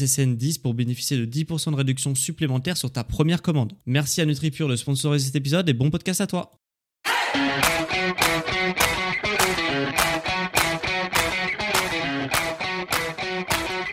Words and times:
SSN10 0.00 0.60
pour 0.60 0.74
bénéficier 0.74 1.16
de 1.16 1.26
10% 1.26 1.72
de 1.72 1.76
réduction 1.76 2.14
supplémentaire 2.14 2.76
sur 2.76 2.90
ta 2.90 3.04
première 3.04 3.42
commande. 3.42 3.72
Merci 3.86 4.20
à 4.20 4.26
NutriPure 4.26 4.68
de 4.68 4.76
sponsoriser 4.76 5.26
cet 5.26 5.36
épisode 5.36 5.68
et 5.68 5.74
bon 5.74 5.90
podcast 5.90 6.20
à 6.20 6.26
toi. 6.26 6.52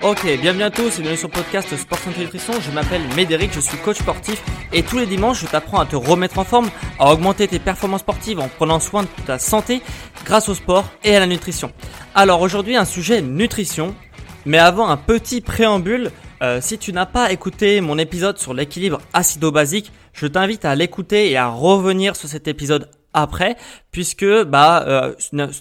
Ok, 0.03 0.25
bienvenue 0.39 0.63
à 0.63 0.69
tous 0.69 0.99
et 0.99 1.01
bienvenue 1.01 1.17
sur 1.17 1.27
le 1.27 1.33
podcast 1.33 1.75
Sport 1.75 1.99
Santé 1.99 2.21
Nutrition. 2.21 2.53
Je 2.61 2.71
m'appelle 2.71 3.01
Médéric, 3.15 3.51
je 3.51 3.59
suis 3.59 3.77
coach 3.79 3.97
sportif 3.97 4.41
et 4.71 4.81
tous 4.81 4.99
les 4.99 5.05
dimanches 5.05 5.41
je 5.41 5.47
t'apprends 5.47 5.81
à 5.81 5.85
te 5.85 5.97
remettre 5.97 6.39
en 6.39 6.45
forme, 6.45 6.69
à 6.97 7.11
augmenter 7.11 7.45
tes 7.47 7.59
performances 7.59 8.01
sportives 8.01 8.39
en 8.39 8.47
prenant 8.47 8.79
soin 8.79 9.03
de 9.03 9.07
ta 9.25 9.37
santé 9.37 9.81
grâce 10.23 10.47
au 10.47 10.55
sport 10.55 10.85
et 11.03 11.13
à 11.15 11.19
la 11.19 11.27
nutrition. 11.27 11.73
Alors 12.15 12.39
aujourd'hui 12.39 12.77
un 12.77 12.85
sujet 12.85 13.21
nutrition, 13.21 13.95
mais 14.47 14.57
avant 14.59 14.87
un 14.87 14.95
petit 14.95 15.41
préambule, 15.41 16.09
euh, 16.41 16.61
si 16.61 16.77
tu 16.77 16.93
n'as 16.93 17.05
pas 17.05 17.33
écouté 17.33 17.81
mon 17.81 17.97
épisode 17.97 18.37
sur 18.37 18.53
l'équilibre 18.53 19.01
acido-basique, 19.11 19.91
je 20.13 20.25
t'invite 20.25 20.63
à 20.63 20.73
l'écouter 20.73 21.29
et 21.29 21.35
à 21.35 21.49
revenir 21.49 22.15
sur 22.15 22.29
cet 22.29 22.47
épisode 22.47 22.89
après, 23.13 23.57
puisque 23.91 24.25
bah 24.43 24.85
euh, 24.87 25.13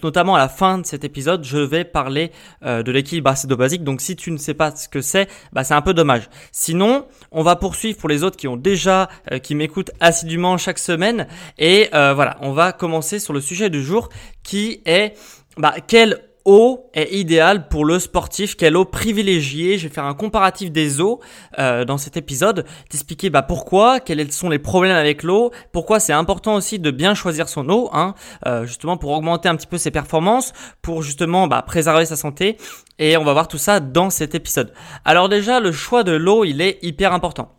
notamment 0.05 0.37
à 0.37 0.39
la 0.39 0.49
fin 0.49 0.79
de 0.79 0.87
cet 0.87 1.03
épisode, 1.03 1.43
je 1.43 1.59
vais 1.59 1.85
parler 1.85 2.31
euh, 2.65 2.85
de 2.85 2.93
l'équilibre 2.93 3.29
acido-basique. 3.29 3.83
Donc 3.83 4.01
si 4.01 4.15
tu 4.15 4.31
ne 4.31 4.37
sais 4.37 4.55
pas 4.55 4.71
ce 4.71 4.89
que 4.89 5.01
c'est, 5.01 5.29
bah 5.53 5.65
c'est 5.65 5.75
un 5.75 5.83
peu 5.83 5.93
dommage. 5.93 6.29
Sinon, 6.53 7.07
on 7.33 7.43
va 7.43 7.57
poursuivre 7.57 7.99
pour 7.99 8.09
les 8.09 8.23
autres 8.23 8.37
qui 8.37 8.47
ont 8.47 8.57
déjà 8.57 9.09
qui 9.43 9.57
m'écoutent 9.57 9.91
assidûment 9.99 10.59
chaque 10.59 10.79
semaine 10.79 11.27
et 11.59 11.89
voilà, 11.93 12.37
on 12.41 12.53
va 12.53 12.71
commencer 12.73 13.19
sur 13.19 13.33
le 13.33 13.41
sujet 13.41 13.69
du 13.69 13.83
jour 13.83 14.11
qui 14.45 14.81
est 14.85 15.15
bah, 15.57 15.75
quelle 15.87 16.21
eau 16.47 16.89
est 16.95 17.13
idéale 17.13 17.69
pour 17.69 17.85
le 17.85 17.99
sportif, 17.99 18.57
quelle 18.57 18.77
eau 18.77 18.85
privilégiée. 18.85 19.77
Je 19.77 19.89
vais 19.89 19.95
faire 19.95 20.05
un 20.05 20.15
comparatif 20.15 20.71
des 20.71 21.01
eaux 21.01 21.21
euh, 21.59 21.85
dans 21.85 21.99
cet 21.99 22.17
épisode, 22.17 22.65
t'expliquer 22.89 23.29
bah, 23.29 23.43
pourquoi, 23.43 24.01
quels 24.01 24.33
sont 24.33 24.49
les 24.49 24.59
problèmes 24.59 24.97
avec 24.97 25.23
l'eau, 25.23 25.51
pourquoi 25.73 26.01
c'est 26.01 26.13
important 26.13 26.55
aussi 26.55 26.79
de 26.79 26.91
bien 26.91 27.15
choisir 27.15 27.49
son 27.49 27.69
eau, 27.69 27.91
hein, 27.93 28.15
euh, 28.47 28.65
justement 28.65 28.97
pour 28.97 29.11
augmenter 29.11 29.49
un 29.49 29.57
petit 29.57 29.67
peu 29.67 29.79
ses 29.79 29.91
performances, 29.91 30.53
pour 30.81 31.03
justement 31.03 31.47
bah, 31.49 31.63
préserver 31.63 32.07
sa 32.07 32.17
santé. 32.17 32.57
Et 32.99 33.17
on 33.17 33.25
va 33.25 33.35
voir 33.35 33.49
tout 33.49 33.59
ça 33.59 33.81
dans 33.81 34.09
cet 34.09 34.35
épisode. 34.35 34.73
Alors 35.05 35.29
déjà, 35.29 35.61
le 35.61 35.73
choix 35.73 36.05
de 36.05 36.13
l'eau, 36.13 36.45
il 36.45 36.63
est 36.63 36.79
hyper 36.83 37.13
important. 37.13 37.53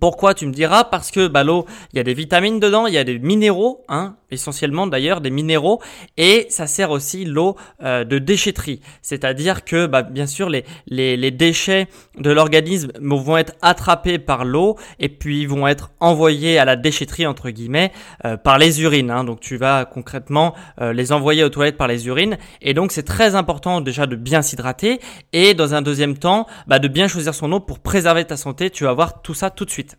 Pourquoi 0.00 0.34
tu 0.34 0.46
me 0.46 0.52
diras 0.52 0.84
Parce 0.84 1.10
que 1.10 1.28
bah, 1.28 1.44
l'eau, 1.44 1.66
il 1.92 1.96
y 1.96 2.00
a 2.00 2.02
des 2.02 2.14
vitamines 2.14 2.58
dedans, 2.58 2.86
il 2.86 2.94
y 2.94 2.98
a 2.98 3.04
des 3.04 3.18
minéraux, 3.18 3.84
hein, 3.88 4.16
essentiellement 4.34 4.86
d'ailleurs 4.86 5.20
des 5.20 5.30
minéraux, 5.30 5.80
et 6.16 6.46
ça 6.50 6.66
sert 6.66 6.90
aussi 6.90 7.24
l'eau 7.24 7.56
euh, 7.82 8.04
de 8.04 8.18
déchetterie. 8.18 8.80
C'est-à-dire 9.02 9.64
que 9.64 9.86
bah, 9.86 10.02
bien 10.02 10.26
sûr 10.26 10.48
les, 10.50 10.64
les, 10.86 11.30
déchets 11.30 11.88
de 12.18 12.30
l'organisme 12.30 12.92
vont 13.00 13.36
être 13.36 13.54
attrapés 13.62 14.18
par 14.18 14.44
l'eau 14.44 14.76
et 14.98 15.08
puis 15.08 15.46
vont 15.46 15.66
être 15.66 15.90
envoyés 16.00 16.58
à 16.58 16.64
la 16.64 16.76
déchetterie 16.76 17.26
entre 17.26 17.50
guillemets 17.50 17.92
euh, 18.24 18.36
par 18.36 18.58
les 18.58 18.82
urines. 18.82 19.10
Hein. 19.10 19.24
Donc 19.24 19.40
tu 19.40 19.56
vas 19.56 19.84
concrètement 19.84 20.54
euh, 20.80 20.92
les 20.92 21.12
envoyer 21.12 21.42
aux 21.44 21.48
toilettes 21.48 21.76
par 21.76 21.88
les 21.88 22.06
urines, 22.06 22.38
et 22.60 22.74
donc 22.74 22.92
c'est 22.92 23.02
très 23.02 23.34
important 23.34 23.80
déjà 23.80 24.06
de 24.06 24.16
bien 24.16 24.42
s'hydrater 24.42 25.00
et 25.32 25.54
dans 25.54 25.74
un 25.74 25.82
deuxième 25.82 26.16
temps 26.16 26.46
bah, 26.66 26.78
de 26.78 26.88
bien 26.88 27.08
choisir 27.08 27.34
son 27.34 27.50
eau 27.52 27.60
pour 27.60 27.78
préserver 27.78 28.24
ta 28.24 28.36
santé. 28.36 28.70
Tu 28.70 28.84
vas 28.84 28.92
voir 28.92 29.22
tout 29.22 29.34
ça 29.34 29.50
tout 29.50 29.64
de 29.64 29.70
suite. 29.70 29.96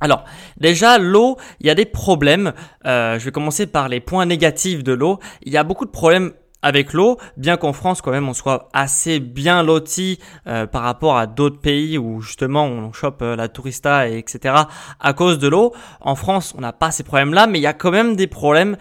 Alors, 0.00 0.24
déjà, 0.56 0.98
l'eau, 0.98 1.36
il 1.60 1.66
y 1.66 1.70
a 1.70 1.74
des 1.74 1.84
problèmes. 1.84 2.52
Euh, 2.86 3.18
je 3.18 3.24
vais 3.26 3.32
commencer 3.32 3.66
par 3.66 3.88
les 3.88 4.00
points 4.00 4.26
négatifs 4.26 4.82
de 4.82 4.92
l'eau. 4.92 5.18
Il 5.42 5.52
y 5.52 5.56
a 5.56 5.64
beaucoup 5.64 5.84
de 5.84 5.90
problèmes 5.90 6.32
avec 6.62 6.92
l'eau, 6.92 7.18
bien 7.36 7.56
qu'en 7.56 7.72
France 7.72 8.02
quand 8.02 8.10
même 8.10 8.28
on 8.28 8.34
soit 8.34 8.68
assez 8.72 9.20
bien 9.20 9.62
loti 9.62 10.18
euh, 10.46 10.66
par 10.66 10.82
rapport 10.82 11.16
à 11.16 11.26
d'autres 11.26 11.60
pays 11.60 11.98
où 11.98 12.20
justement 12.20 12.64
on 12.64 12.92
chope 12.92 13.22
euh, 13.22 13.36
la 13.36 13.48
tourista 13.48 14.08
et 14.08 14.18
etc. 14.18 14.54
à 14.98 15.12
cause 15.12 15.38
de 15.38 15.48
l'eau. 15.48 15.72
En 16.00 16.14
France 16.14 16.54
on 16.56 16.60
n'a 16.60 16.72
pas 16.72 16.90
ces 16.90 17.02
problèmes-là, 17.02 17.46
mais 17.46 17.58
il 17.58 17.62
y 17.62 17.66
a 17.66 17.72
quand 17.72 17.90
même 17.90 18.16
des 18.16 18.26
problèmes, 18.26 18.76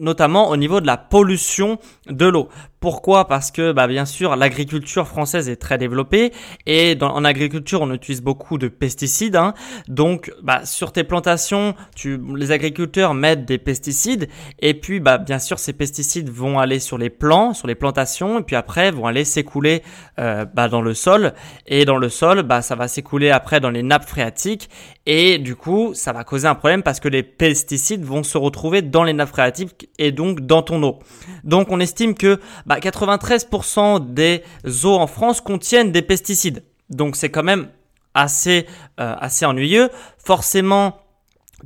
notamment 0.00 0.48
au 0.48 0.56
niveau 0.56 0.80
de 0.80 0.86
la 0.86 0.96
pollution 0.96 1.78
de 2.08 2.26
l'eau. 2.26 2.48
Pourquoi? 2.84 3.26
Parce 3.28 3.50
que 3.50 3.72
bah, 3.72 3.86
bien 3.86 4.04
sûr 4.04 4.36
l'agriculture 4.36 5.08
française 5.08 5.48
est 5.48 5.56
très 5.56 5.78
développée 5.78 6.34
et 6.66 6.94
dans, 6.94 7.14
en 7.14 7.24
agriculture 7.24 7.80
on 7.80 7.90
utilise 7.90 8.20
beaucoup 8.20 8.58
de 8.58 8.68
pesticides. 8.68 9.36
Hein. 9.36 9.54
Donc 9.88 10.30
bah, 10.42 10.66
sur 10.66 10.92
tes 10.92 11.02
plantations, 11.02 11.74
tu, 11.96 12.20
les 12.36 12.50
agriculteurs 12.50 13.14
mettent 13.14 13.46
des 13.46 13.56
pesticides 13.56 14.28
et 14.58 14.74
puis 14.74 15.00
bah, 15.00 15.16
bien 15.16 15.38
sûr 15.38 15.58
ces 15.58 15.72
pesticides 15.72 16.28
vont 16.28 16.58
aller 16.58 16.78
sur 16.84 16.98
les 16.98 17.10
plants, 17.10 17.54
sur 17.54 17.66
les 17.66 17.74
plantations 17.74 18.38
et 18.38 18.42
puis 18.42 18.56
après 18.56 18.90
vont 18.90 19.06
aller 19.06 19.24
s'écouler 19.24 19.82
euh, 20.18 20.44
bah, 20.44 20.68
dans 20.68 20.82
le 20.82 20.94
sol 20.94 21.34
et 21.66 21.84
dans 21.84 21.96
le 21.96 22.08
sol 22.08 22.42
bah, 22.42 22.62
ça 22.62 22.74
va 22.76 22.86
s'écouler 22.86 23.30
après 23.30 23.60
dans 23.60 23.70
les 23.70 23.82
nappes 23.82 24.08
phréatiques 24.08 24.70
et 25.06 25.38
du 25.38 25.56
coup 25.56 25.92
ça 25.94 26.12
va 26.12 26.24
causer 26.24 26.46
un 26.46 26.54
problème 26.54 26.82
parce 26.82 27.00
que 27.00 27.08
les 27.08 27.22
pesticides 27.22 28.04
vont 28.04 28.22
se 28.22 28.38
retrouver 28.38 28.82
dans 28.82 29.02
les 29.02 29.12
nappes 29.12 29.30
phréatiques 29.30 29.88
et 29.98 30.12
donc 30.12 30.40
dans 30.40 30.62
ton 30.62 30.82
eau. 30.82 30.98
Donc 31.42 31.68
on 31.70 31.80
estime 31.80 32.14
que 32.14 32.38
bah, 32.66 32.78
93% 32.78 33.98
bah, 33.98 34.04
des 34.06 34.42
eaux 34.84 34.96
en 34.96 35.06
France 35.06 35.40
contiennent 35.40 35.92
des 35.92 36.02
pesticides. 36.02 36.64
Donc 36.90 37.16
c'est 37.16 37.30
quand 37.30 37.42
même 37.42 37.68
assez, 38.14 38.66
euh, 39.00 39.14
assez 39.18 39.44
ennuyeux. 39.44 39.90
Forcément, 40.18 41.03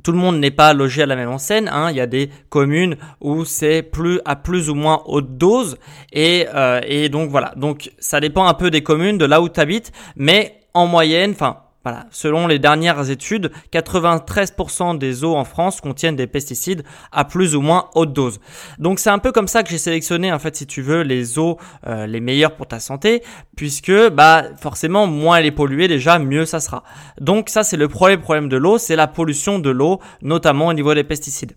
tout 0.03 0.11
le 0.11 0.17
monde 0.17 0.39
n'est 0.39 0.51
pas 0.51 0.73
logé 0.73 1.03
à 1.03 1.05
la 1.05 1.15
même 1.15 1.29
enseigne. 1.29 1.69
Hein. 1.71 1.89
Il 1.91 1.97
y 1.97 2.01
a 2.01 2.07
des 2.07 2.29
communes 2.49 2.95
où 3.21 3.45
c'est 3.45 3.81
plus 3.81 4.19
à 4.25 4.35
plus 4.35 4.69
ou 4.69 4.75
moins 4.75 5.01
haute 5.05 5.37
dose. 5.37 5.77
Et, 6.11 6.47
euh, 6.53 6.81
et 6.85 7.09
donc 7.09 7.29
voilà. 7.29 7.53
Donc 7.55 7.91
ça 7.99 8.19
dépend 8.19 8.47
un 8.47 8.53
peu 8.53 8.71
des 8.71 8.81
communes, 8.81 9.17
de 9.17 9.25
là 9.25 9.41
où 9.41 9.49
tu 9.49 9.59
habites. 9.59 9.91
Mais 10.15 10.61
en 10.73 10.87
moyenne, 10.87 11.31
enfin 11.31 11.57
voilà. 11.83 12.07
Selon 12.11 12.47
les 12.47 12.59
dernières 12.59 13.09
études, 13.09 13.51
93% 13.71 14.97
des 14.97 15.23
eaux 15.23 15.35
en 15.35 15.45
France 15.45 15.79
contiennent 15.79 16.17
des 16.17 16.27
pesticides 16.27 16.83
à 17.11 17.23
plus 17.23 17.55
ou 17.55 17.61
moins 17.61 17.89
haute 17.95 18.11
dose. 18.11 18.39
Donc 18.79 18.99
c'est 18.99 19.09
un 19.09 19.19
peu 19.19 19.31
comme 19.31 19.47
ça 19.47 19.63
que 19.63 19.69
j'ai 19.69 19.77
sélectionné 19.77 20.33
en 20.33 20.39
fait 20.39 20.55
si 20.57 20.67
tu 20.67 20.81
veux 20.81 21.01
les 21.01 21.39
eaux 21.39 21.57
euh, 21.87 22.05
les 22.05 22.19
meilleures 22.19 22.55
pour 22.55 22.67
ta 22.67 22.79
santé 22.79 23.23
puisque 23.55 24.09
bah 24.09 24.43
forcément 24.59 25.07
moins 25.07 25.37
elle 25.37 25.45
est 25.45 25.51
polluée 25.51 25.87
déjà 25.87 26.19
mieux 26.19 26.45
ça 26.45 26.59
sera. 26.59 26.83
Donc 27.21 27.49
ça 27.49 27.63
c'est 27.63 27.77
le 27.77 27.87
premier 27.87 28.17
problème 28.17 28.49
de 28.49 28.57
l'eau, 28.57 28.77
c'est 28.77 28.97
la 28.97 29.07
pollution 29.07 29.57
de 29.59 29.69
l'eau 29.69 29.99
notamment 30.21 30.67
au 30.67 30.73
niveau 30.73 30.93
des 30.93 31.05
pesticides. 31.05 31.55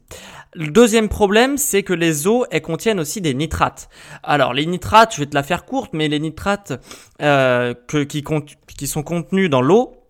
Le 0.55 0.69
deuxième 0.69 1.09
problème, 1.09 1.57
c'est 1.57 1.83
que 1.83 1.95
les 1.95 2.27
eaux, 2.27 2.45
elles 2.51 2.61
contiennent 2.61 3.01
aussi 3.01 3.23
des 3.23 3.33
nitrates. 3.33 3.89
Alors, 4.23 4.53
les 4.53 4.67
nitrates, 4.67 5.15
je 5.15 5.21
vais 5.21 5.27
te 5.27 5.35
la 5.35 5.43
faire 5.43 5.65
courte, 5.65 5.93
mais 5.95 6.09
les 6.09 6.21
nitrates 6.21 6.75
euh, 7.23 7.73
que, 7.89 8.05
qui, 8.05 8.23
qui 8.67 8.87
sont 8.87 9.03
contenus 9.03 9.49
dans 9.49 9.63
l'eau, 9.63 10.02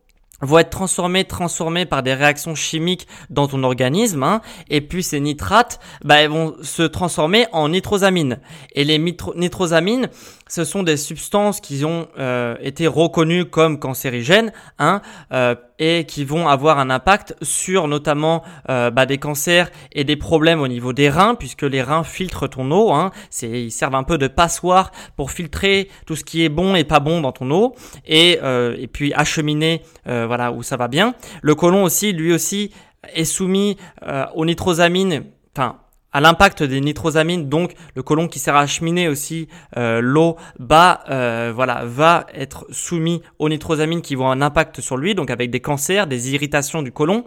vont 0.42 0.58
être 0.58 0.70
transformés, 0.70 1.24
transformés 1.24 1.86
par 1.86 2.02
des 2.02 2.14
réactions 2.14 2.54
chimiques 2.54 3.06
dans 3.30 3.48
ton 3.48 3.62
organisme, 3.62 4.22
hein, 4.22 4.42
et 4.68 4.80
puis 4.80 5.02
ces 5.02 5.20
nitrates, 5.20 5.80
bah, 6.04 6.26
vont 6.28 6.54
se 6.62 6.82
transformer 6.82 7.46
en 7.52 7.68
nitrosamines. 7.68 8.38
Et 8.74 8.84
les 8.84 8.98
nitrosamines, 8.98 10.08
ce 10.52 10.64
sont 10.64 10.82
des 10.82 10.98
substances 10.98 11.62
qui 11.62 11.82
ont 11.86 12.08
euh, 12.18 12.56
été 12.60 12.86
reconnues 12.86 13.46
comme 13.46 13.78
cancérigènes 13.78 14.52
hein, 14.78 15.00
euh, 15.32 15.54
et 15.78 16.04
qui 16.04 16.26
vont 16.26 16.46
avoir 16.46 16.78
un 16.78 16.90
impact 16.90 17.34
sur 17.40 17.88
notamment 17.88 18.42
euh, 18.68 18.90
bah, 18.90 19.06
des 19.06 19.16
cancers 19.16 19.70
et 19.92 20.04
des 20.04 20.16
problèmes 20.16 20.60
au 20.60 20.68
niveau 20.68 20.92
des 20.92 21.08
reins, 21.08 21.36
puisque 21.36 21.62
les 21.62 21.80
reins 21.80 22.04
filtrent 22.04 22.50
ton 22.50 22.70
eau. 22.70 22.92
Hein, 22.92 23.12
c'est, 23.30 23.48
ils 23.48 23.70
servent 23.70 23.94
un 23.94 24.02
peu 24.02 24.18
de 24.18 24.28
passoire 24.28 24.92
pour 25.16 25.30
filtrer 25.30 25.88
tout 26.04 26.16
ce 26.16 26.24
qui 26.24 26.44
est 26.44 26.50
bon 26.50 26.74
et 26.74 26.84
pas 26.84 27.00
bon 27.00 27.22
dans 27.22 27.32
ton 27.32 27.50
eau 27.50 27.74
et, 28.04 28.32
et 28.42 28.86
puis 28.88 29.14
acheminer 29.14 29.82
voilà 30.04 30.52
où 30.52 30.62
ça 30.62 30.76
va 30.76 30.88
bien. 30.88 31.14
Le 31.40 31.54
côlon 31.54 31.82
aussi, 31.82 32.12
lui 32.12 32.30
aussi, 32.30 32.72
est 33.14 33.24
soumis 33.24 33.78
aux 34.34 34.44
nitrosamines, 34.44 35.24
enfin 35.56 35.81
à 36.12 36.20
l'impact 36.20 36.62
des 36.62 36.80
nitrosamines, 36.80 37.48
donc 37.48 37.74
le 37.94 38.02
côlon 38.02 38.28
qui 38.28 38.38
sert 38.38 38.54
à 38.54 38.60
acheminer 38.60 39.08
aussi 39.08 39.48
euh, 39.76 40.00
l'eau, 40.00 40.36
bah 40.58 41.04
euh, 41.10 41.52
voilà, 41.54 41.84
va 41.84 42.26
être 42.34 42.66
soumis 42.70 43.22
aux 43.38 43.48
nitrosamines 43.48 44.02
qui 44.02 44.14
vont 44.14 44.24
avoir 44.24 44.36
un 44.36 44.42
impact 44.42 44.80
sur 44.80 44.96
lui, 44.96 45.14
donc 45.14 45.30
avec 45.30 45.50
des 45.50 45.60
cancers, 45.60 46.06
des 46.06 46.34
irritations 46.34 46.82
du 46.82 46.92
côlon. 46.92 47.24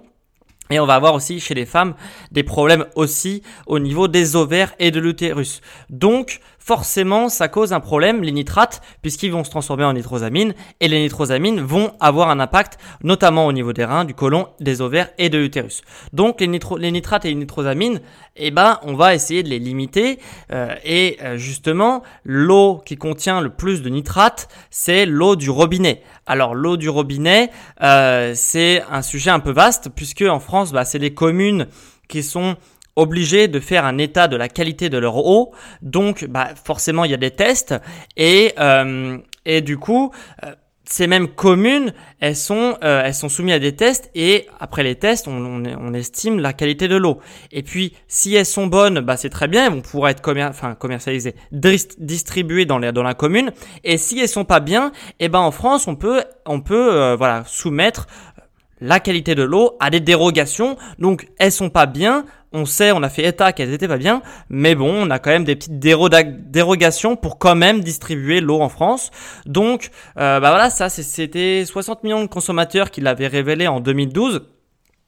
Et 0.71 0.79
on 0.79 0.87
va 0.87 0.95
avoir 0.95 1.13
aussi 1.13 1.39
chez 1.39 1.53
les 1.53 1.65
femmes 1.65 1.93
des 2.31 2.41
problèmes 2.41 2.85
aussi 2.95 3.43
au 3.67 3.77
niveau 3.77 4.07
des 4.07 4.35
ovaires 4.35 4.73
et 4.79 4.89
de 4.89 4.99
l'utérus. 4.99 5.61
Donc 5.91 6.39
forcément 6.65 7.29
ça 7.29 7.47
cause 7.47 7.73
un 7.73 7.79
problème, 7.79 8.23
les 8.23 8.31
nitrates, 8.31 8.81
puisqu'ils 9.03 9.31
vont 9.31 9.43
se 9.43 9.51
transformer 9.51 9.83
en 9.83 9.93
nitrosamines, 9.93 10.55
et 10.79 10.87
les 10.87 10.99
nitrosamines 10.99 11.61
vont 11.61 11.91
avoir 11.99 12.31
un 12.31 12.39
impact 12.39 12.79
notamment 13.03 13.45
au 13.45 13.53
niveau 13.53 13.71
des 13.71 13.85
reins, 13.85 14.03
du 14.03 14.15
côlon, 14.15 14.47
des 14.59 14.81
ovaires 14.81 15.09
et 15.19 15.29
de 15.29 15.37
l'utérus. 15.37 15.83
Donc 16.11 16.41
les, 16.41 16.47
nitrates 16.47 17.25
et 17.25 17.29
les 17.29 17.35
nitrosamines, 17.35 18.01
eh 18.35 18.49
ben, 18.49 18.79
on 18.81 18.95
va 18.95 19.13
essayer 19.13 19.43
de 19.43 19.49
les 19.49 19.59
limiter, 19.59 20.17
euh, 20.51 20.73
et 20.83 21.17
euh, 21.21 21.37
justement, 21.37 22.01
l'eau 22.23 22.81
qui 22.83 22.97
contient 22.97 23.41
le 23.41 23.51
plus 23.51 23.83
de 23.83 23.89
nitrates, 23.89 24.49
c'est 24.71 25.05
l'eau 25.05 25.35
du 25.35 25.51
robinet. 25.51 26.01
Alors 26.25 26.55
l'eau 26.55 26.77
du 26.77 26.89
robinet, 26.89 27.51
euh, 27.83 28.31
c'est 28.33 28.81
un 28.89 29.03
sujet 29.03 29.29
un 29.29 29.39
peu 29.39 29.51
vaste, 29.51 29.89
puisque 29.95 30.23
en 30.23 30.39
France, 30.39 30.71
bah, 30.71 30.83
c'est 30.83 30.97
les 30.97 31.13
communes 31.13 31.67
qui 32.07 32.23
sont 32.23 32.55
obligés 32.95 33.47
de 33.47 33.59
faire 33.59 33.85
un 33.85 33.97
état 33.97 34.27
de 34.27 34.35
la 34.35 34.49
qualité 34.49 34.89
de 34.89 34.97
leur 34.97 35.17
eau. 35.17 35.53
Donc, 35.81 36.25
bah, 36.25 36.49
forcément, 36.63 37.05
il 37.05 37.11
y 37.11 37.13
a 37.13 37.17
des 37.17 37.31
tests. 37.31 37.75
Et, 38.17 38.53
euh, 38.59 39.17
et 39.45 39.61
du 39.61 39.77
coup, 39.77 40.11
euh, 40.43 40.53
ces 40.87 41.07
mêmes 41.07 41.29
communes, 41.29 41.93
elles 42.19 42.35
sont, 42.35 42.77
euh, 42.83 43.01
elles 43.03 43.13
sont 43.13 43.27
soumises 43.27 43.55
à 43.55 43.59
des 43.59 43.75
tests 43.75 44.11
et 44.13 44.47
après 44.59 44.83
les 44.83 44.95
tests, 44.95 45.27
on, 45.27 45.63
on, 45.65 45.93
estime 45.95 46.39
la 46.39 46.53
qualité 46.53 46.87
de 46.87 46.95
l'eau. 46.95 47.19
Et 47.51 47.63
puis, 47.63 47.93
si 48.07 48.35
elles 48.35 48.45
sont 48.45 48.67
bonnes, 48.67 48.99
bah 48.99 49.17
c'est 49.17 49.31
très 49.31 49.47
bien, 49.47 49.65
elles 49.65 49.73
vont 49.73 49.81
pouvoir 49.81 50.11
être 50.11 50.21
commer 50.21 50.43
enfin, 50.43 50.75
commercialisées, 50.75 51.35
distribuées 51.51 52.65
dans, 52.65 52.77
les, 52.77 52.91
dans 52.91 53.01
la 53.01 53.15
commune. 53.15 53.51
Et 53.83 53.97
si 53.97 54.19
elles 54.19 54.29
sont 54.29 54.45
pas 54.45 54.59
bien, 54.59 54.91
eh 55.19 55.27
ben 55.27 55.39
en 55.39 55.51
France, 55.51 55.87
on 55.87 55.95
peut, 55.95 56.23
on 56.45 56.61
peut, 56.61 57.15
voilà, 57.15 57.43
soumettre 57.47 58.05
la 58.79 58.99
qualité 58.99 59.33
de 59.33 59.43
l'eau 59.43 59.75
à 59.79 59.89
des 59.89 59.99
dérogations. 59.99 60.77
Donc, 60.99 61.27
elles 61.39 61.51
sont 61.51 61.69
pas 61.69 61.87
bien 61.87 62.25
on 62.55 62.65
sait, 62.65 62.91
on 62.91 63.03
a 63.03 63.09
fait 63.09 63.25
état 63.25 63.51
qu'elles 63.53 63.73
étaient 63.73 63.87
pas 63.87 63.97
bien, 63.97 64.21
mais 64.49 64.75
bon, 64.75 64.91
on 65.05 65.09
a 65.09 65.19
quand 65.19 65.29
même 65.29 65.43
des 65.43 65.55
petites 65.55 65.79
dérogations 65.79 67.15
pour 67.15 67.37
quand 67.37 67.55
même 67.55 67.81
distribuer 67.81 68.39
l'eau 68.41 68.61
en 68.61 68.69
France. 68.69 69.11
Donc, 69.45 69.89
euh, 70.17 70.39
bah 70.39 70.49
voilà, 70.49 70.69
ça 70.69 70.89
c'était 70.89 71.63
60 71.65 72.03
millions 72.03 72.21
de 72.21 72.27
consommateurs 72.27 72.89
qui 72.91 73.01
l'avaient 73.01 73.27
révélé 73.27 73.67
en 73.67 73.79
2012 73.79 74.41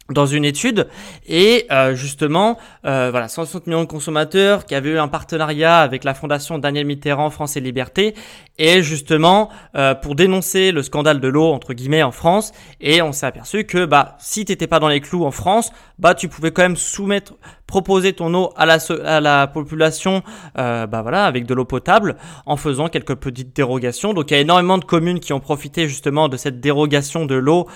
dans 0.09 0.25
une 0.25 0.45
étude 0.45 0.88
et 1.27 1.65
euh, 1.71 1.94
justement 1.94 2.57
euh, 2.86 3.09
voilà 3.12 3.27
160 3.27 3.68
millions 3.68 3.81
de 3.81 3.88
consommateurs 3.88 4.65
qui 4.65 4.74
avaient 4.75 4.92
eu 4.92 4.98
un 4.98 5.07
partenariat 5.07 5.80
avec 5.80 6.04
la 6.04 6.13
fondation 6.13 6.57
Daniel 6.57 6.86
Mitterrand 6.86 7.30
France 7.30 7.57
et 7.57 7.59
Liberté 7.59 8.15
et 8.57 8.81
justement 8.81 9.50
euh, 9.75 9.95
pour 9.95 10.15
dénoncer 10.15 10.71
le 10.71 10.81
scandale 10.81 11.19
de 11.19 11.27
l'eau 11.27 11.51
entre 11.51 11.74
guillemets 11.74 12.04
en 12.04 12.12
France 12.12 12.54
et 12.80 13.01
on 13.01 13.12
s'est 13.12 13.25
aperçu 13.25 13.65
que 13.65 13.86
bah 13.86 14.15
si 14.19 14.45
t'étais 14.45 14.68
pas 14.68 14.80
dans 14.80 14.88
les 14.88 15.01
clous 15.01 15.25
en 15.25 15.31
France 15.31 15.71
bah 16.00 16.15
tu 16.15 16.30
pouvais 16.30 16.51
quand 16.51 16.62
même 16.62 16.77
soumettre 16.77 17.33
proposer 17.65 18.13
ton 18.13 18.33
eau 18.33 18.53
à 18.56 18.65
la 18.65 18.77
à 19.03 19.19
la 19.19 19.48
population 19.48 20.24
bah 20.56 21.01
voilà 21.01 21.25
avec 21.25 21.45
de 21.45 21.53
l'eau 21.53 21.65
potable 21.65 22.15
en 22.45 22.56
faisant 22.56 22.88
quelques 22.88 23.15
petites 23.15 23.53
dérogations. 23.53 24.13
Donc 24.13 24.31
il 24.31 24.36
y 24.36 24.38
a 24.38 24.39
énormément 24.39 24.77
de 24.77 24.86
communes 24.86 25.19
qui 25.19 25.33
ont 25.33 25.42
profité 25.42 25.89
justement 25.89 26.30
de 26.30 26.38
cette 26.38 26.62
dérogation 26.62 27.25
de 27.25 27.36
l'eau 27.36 27.68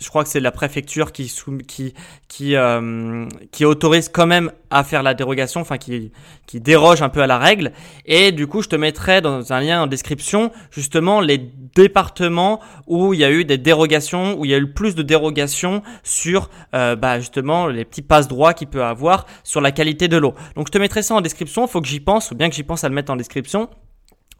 je 0.00 0.08
crois 0.08 0.24
que 0.24 0.30
c'est 0.30 0.40
la 0.40 0.50
préfecture 0.50 1.12
qui 1.12 1.30
qui 2.28 2.56
euh, 2.56 3.26
qui 3.52 3.64
autorise 3.64 4.08
quand 4.08 4.26
même 4.26 4.50
à 4.70 4.82
faire 4.82 5.02
la 5.02 5.14
dérogation, 5.14 5.60
enfin 5.60 5.76
qui 5.76 6.10
qui 6.46 6.60
déroge 6.60 7.02
un 7.02 7.10
peu 7.10 7.20
à 7.20 7.26
la 7.26 7.38
règle. 7.38 7.72
Et 8.06 8.32
du 8.32 8.46
coup, 8.46 8.62
je 8.62 8.68
te 8.68 8.76
mettrai 8.76 9.20
dans 9.20 9.52
un 9.52 9.60
lien 9.60 9.82
en 9.82 9.86
description 9.86 10.52
justement 10.70 11.20
les 11.20 11.38
départements 11.38 12.60
où 12.86 13.12
il 13.12 13.20
y 13.20 13.24
a 13.24 13.30
eu 13.30 13.44
des 13.44 13.58
dérogations, 13.58 14.38
où 14.38 14.44
il 14.44 14.50
y 14.50 14.54
a 14.54 14.58
eu 14.58 14.72
plus 14.72 14.94
de 14.94 15.02
dérogations 15.02 15.82
sur 16.02 16.48
euh, 16.74 16.96
bah 16.96 17.20
justement 17.20 17.66
les 17.66 17.84
petits 17.84 18.02
passe 18.02 18.26
droits 18.26 18.54
qu'il 18.54 18.68
peut 18.68 18.82
avoir 18.82 19.26
sur 19.44 19.60
la 19.60 19.70
qualité 19.70 20.08
de 20.08 20.16
l'eau. 20.16 20.34
Donc 20.56 20.68
je 20.68 20.72
te 20.72 20.78
mettrai 20.78 21.02
ça 21.02 21.14
en 21.14 21.20
description. 21.20 21.66
Faut 21.66 21.82
que 21.82 21.88
j'y 21.88 22.00
pense, 22.00 22.30
ou 22.30 22.34
bien 22.34 22.48
que 22.48 22.54
j'y 22.54 22.64
pense 22.64 22.84
à 22.84 22.88
le 22.88 22.94
mettre 22.94 23.12
en 23.12 23.16
description 23.16 23.68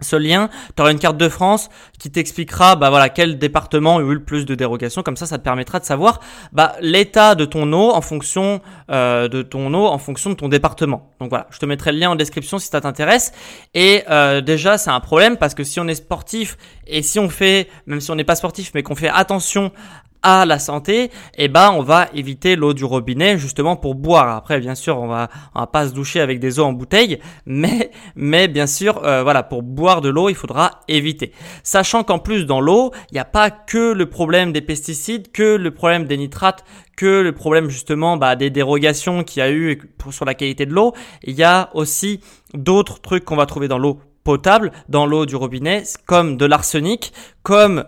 ce 0.01 0.17
lien, 0.17 0.49
tu 0.77 0.83
auras 0.83 0.93
une 0.93 0.99
carte 0.99 1.17
de 1.17 1.29
France 1.29 1.69
qui 1.99 2.11
t'expliquera 2.11 2.77
bah 2.77 2.91
voilà 2.91 3.09
quel 3.09 3.39
département 3.39 3.99
a 3.99 4.01
eu 4.01 4.15
le 4.15 4.23
plus 4.23 4.47
de 4.47 4.55
dérogations. 4.55 5.03
Comme 5.03 5.17
ça, 5.17 5.27
ça 5.27 5.39
te 5.39 5.45
permettra 5.45 5.81
de 5.81 5.85
savoir 5.85 6.21
bah, 6.53 6.75
l'état 6.81 7.35
de 7.35 7.45
ton 7.45 7.73
eau 7.73 7.91
en 7.91 8.01
fonction 8.01 8.61
euh, 8.91 9.29
de 9.29 9.43
ton 9.43 9.73
eau 9.75 9.87
en 9.87 9.99
fonction 9.99 10.31
de 10.31 10.35
ton 10.35 10.49
département. 10.49 11.11
Donc 11.21 11.31
voilà, 11.31 11.47
je 11.51 11.59
te 11.59 11.67
mettrai 11.67 11.93
le 11.93 11.99
lien 11.99 12.11
en 12.11 12.17
description 12.17 12.59
si 12.59 12.69
ça 12.69 12.81
t'intéresse. 12.81 13.33
Et 13.75 14.03
euh, 14.11 14.41
déjà, 14.41 14.79
c'est 14.79 14.91
un 14.91 15.01
problème 15.01 15.37
parce 15.37 15.55
que 15.55 15.65
si 15.65 15.81
on 15.81 15.89
est 15.89 15.95
sportif 15.95 16.57
et 16.87 17.03
si 17.03 17.19
on 17.19 17.29
fait, 17.29 17.69
même 17.87 18.01
si 18.01 18.11
on 18.11 18.15
n'est 18.15 18.25
pas 18.25 18.37
sportif, 18.37 18.73
mais 18.75 18.83
qu'on 18.83 18.95
fait 18.95 19.09
attention 19.09 19.73
à 20.23 20.45
la 20.47 20.59
santé, 20.59 21.11
eh 21.37 21.49
ben 21.49 21.73
on 21.73 21.83
va 21.83 22.09
éviter 22.15 22.57
l'eau 22.57 22.75
du 22.75 22.85
robinet 22.85 23.39
justement 23.39 23.77
pour 23.77 23.95
boire. 23.95 24.37
Après 24.37 24.61
bien 24.61 24.75
sûr 24.75 24.99
on 24.99 25.07
va 25.07 25.29
on 25.55 25.61
va 25.61 25.67
pas 25.67 25.89
se 25.89 25.93
doucher 25.93 26.21
avec 26.21 26.41
des 26.41 26.59
eaux 26.59 26.65
en 26.65 26.73
bouteille, 26.73 27.19
mais 27.47 27.91
mais 28.17 28.49
bien 28.49 28.67
sûr 28.67 29.05
euh, 29.05 29.23
voilà 29.23 29.43
pour 29.43 29.63
boire 29.63 30.01
de 30.01 30.09
l'eau 30.09 30.29
il 30.29 30.35
faudra 30.35 30.81
éviter. 30.89 31.33
Sachant 31.63 32.05
qu'en 32.05 32.19
plus 32.19 32.47
dans 32.47 32.61
l'eau 32.61 32.93
il 33.11 33.15
n'y 33.15 33.21
a 33.21 33.25
pas 33.25 33.51
que 33.51 33.93
le 33.93 34.07
problème 34.07 34.53
des 34.53 34.61
pesticides, 34.61 35.33
que 35.33 35.57
le 35.57 35.71
problème 35.71 36.05
des 36.05 36.17
nitrates, 36.17 36.65
que 36.97 37.21
le 37.23 37.33
problème 37.33 37.71
justement 37.71 38.17
bah, 38.17 38.37
des 38.37 38.51
dérogations 38.51 39.25
qu'il 39.25 39.41
y 39.41 39.43
a 39.43 39.51
eu 39.51 39.79
pour, 39.99 40.13
sur 40.13 40.25
la 40.25 40.35
qualité 40.35 40.67
de 40.67 40.73
l'eau. 40.73 40.93
Il 41.23 41.35
y 41.35 41.43
a 41.43 41.71
aussi 41.75 42.21
d'autres 42.53 43.01
trucs 43.01 43.25
qu'on 43.25 43.37
va 43.37 43.47
trouver 43.47 43.69
dans 43.69 43.79
l'eau 43.79 44.01
potable, 44.25 44.71
dans 44.89 45.07
l'eau 45.07 45.25
du 45.25 45.35
robinet, 45.35 45.85
comme 46.07 46.37
de 46.37 46.45
l'arsenic, 46.45 47.13
comme 47.43 47.85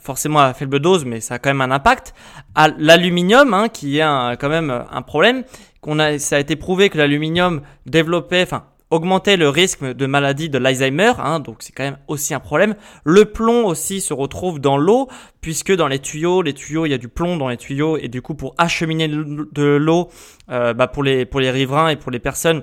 forcément 0.00 0.40
à 0.40 0.54
faible 0.54 0.80
dose, 0.80 1.04
mais 1.04 1.20
ça 1.20 1.34
a 1.34 1.38
quand 1.38 1.50
même 1.50 1.60
un 1.60 1.70
impact. 1.70 2.14
À 2.54 2.68
l'aluminium, 2.68 3.54
hein, 3.54 3.68
qui 3.68 3.98
est 3.98 4.36
quand 4.38 4.48
même 4.48 4.84
un 4.90 5.02
problème, 5.02 5.44
qu'on 5.80 5.98
a, 5.98 6.18
ça 6.18 6.36
a 6.36 6.38
été 6.38 6.56
prouvé 6.56 6.88
que 6.88 6.98
l'aluminium 6.98 7.62
développait, 7.86 8.42
enfin 8.42 8.64
augmentait 8.90 9.36
le 9.36 9.48
risque 9.48 9.82
de 9.82 10.06
maladie 10.06 10.48
de 10.48 10.58
l'Alzheimer, 10.58 11.12
hein, 11.18 11.40
donc 11.40 11.56
c'est 11.60 11.72
quand 11.72 11.82
même 11.82 11.98
aussi 12.06 12.32
un 12.32 12.40
problème. 12.40 12.76
Le 13.04 13.24
plomb 13.24 13.66
aussi 13.66 14.00
se 14.00 14.14
retrouve 14.14 14.60
dans 14.60 14.76
l'eau, 14.76 15.08
puisque 15.40 15.74
dans 15.74 15.88
les 15.88 15.98
tuyaux, 15.98 16.42
les 16.42 16.54
tuyaux, 16.54 16.86
il 16.86 16.90
y 16.90 16.94
a 16.94 16.98
du 16.98 17.08
plomb 17.08 17.36
dans 17.36 17.48
les 17.48 17.56
tuyaux, 17.56 17.96
et 17.96 18.08
du 18.08 18.22
coup 18.22 18.34
pour 18.34 18.54
acheminer 18.56 19.08
de 19.08 19.64
l'eau, 19.64 20.10
euh, 20.50 20.74
bah 20.74 20.86
pour 20.86 21.02
les 21.02 21.26
pour 21.26 21.40
les 21.40 21.50
riverains 21.50 21.88
et 21.88 21.96
pour 21.96 22.12
les 22.12 22.20
personnes 22.20 22.62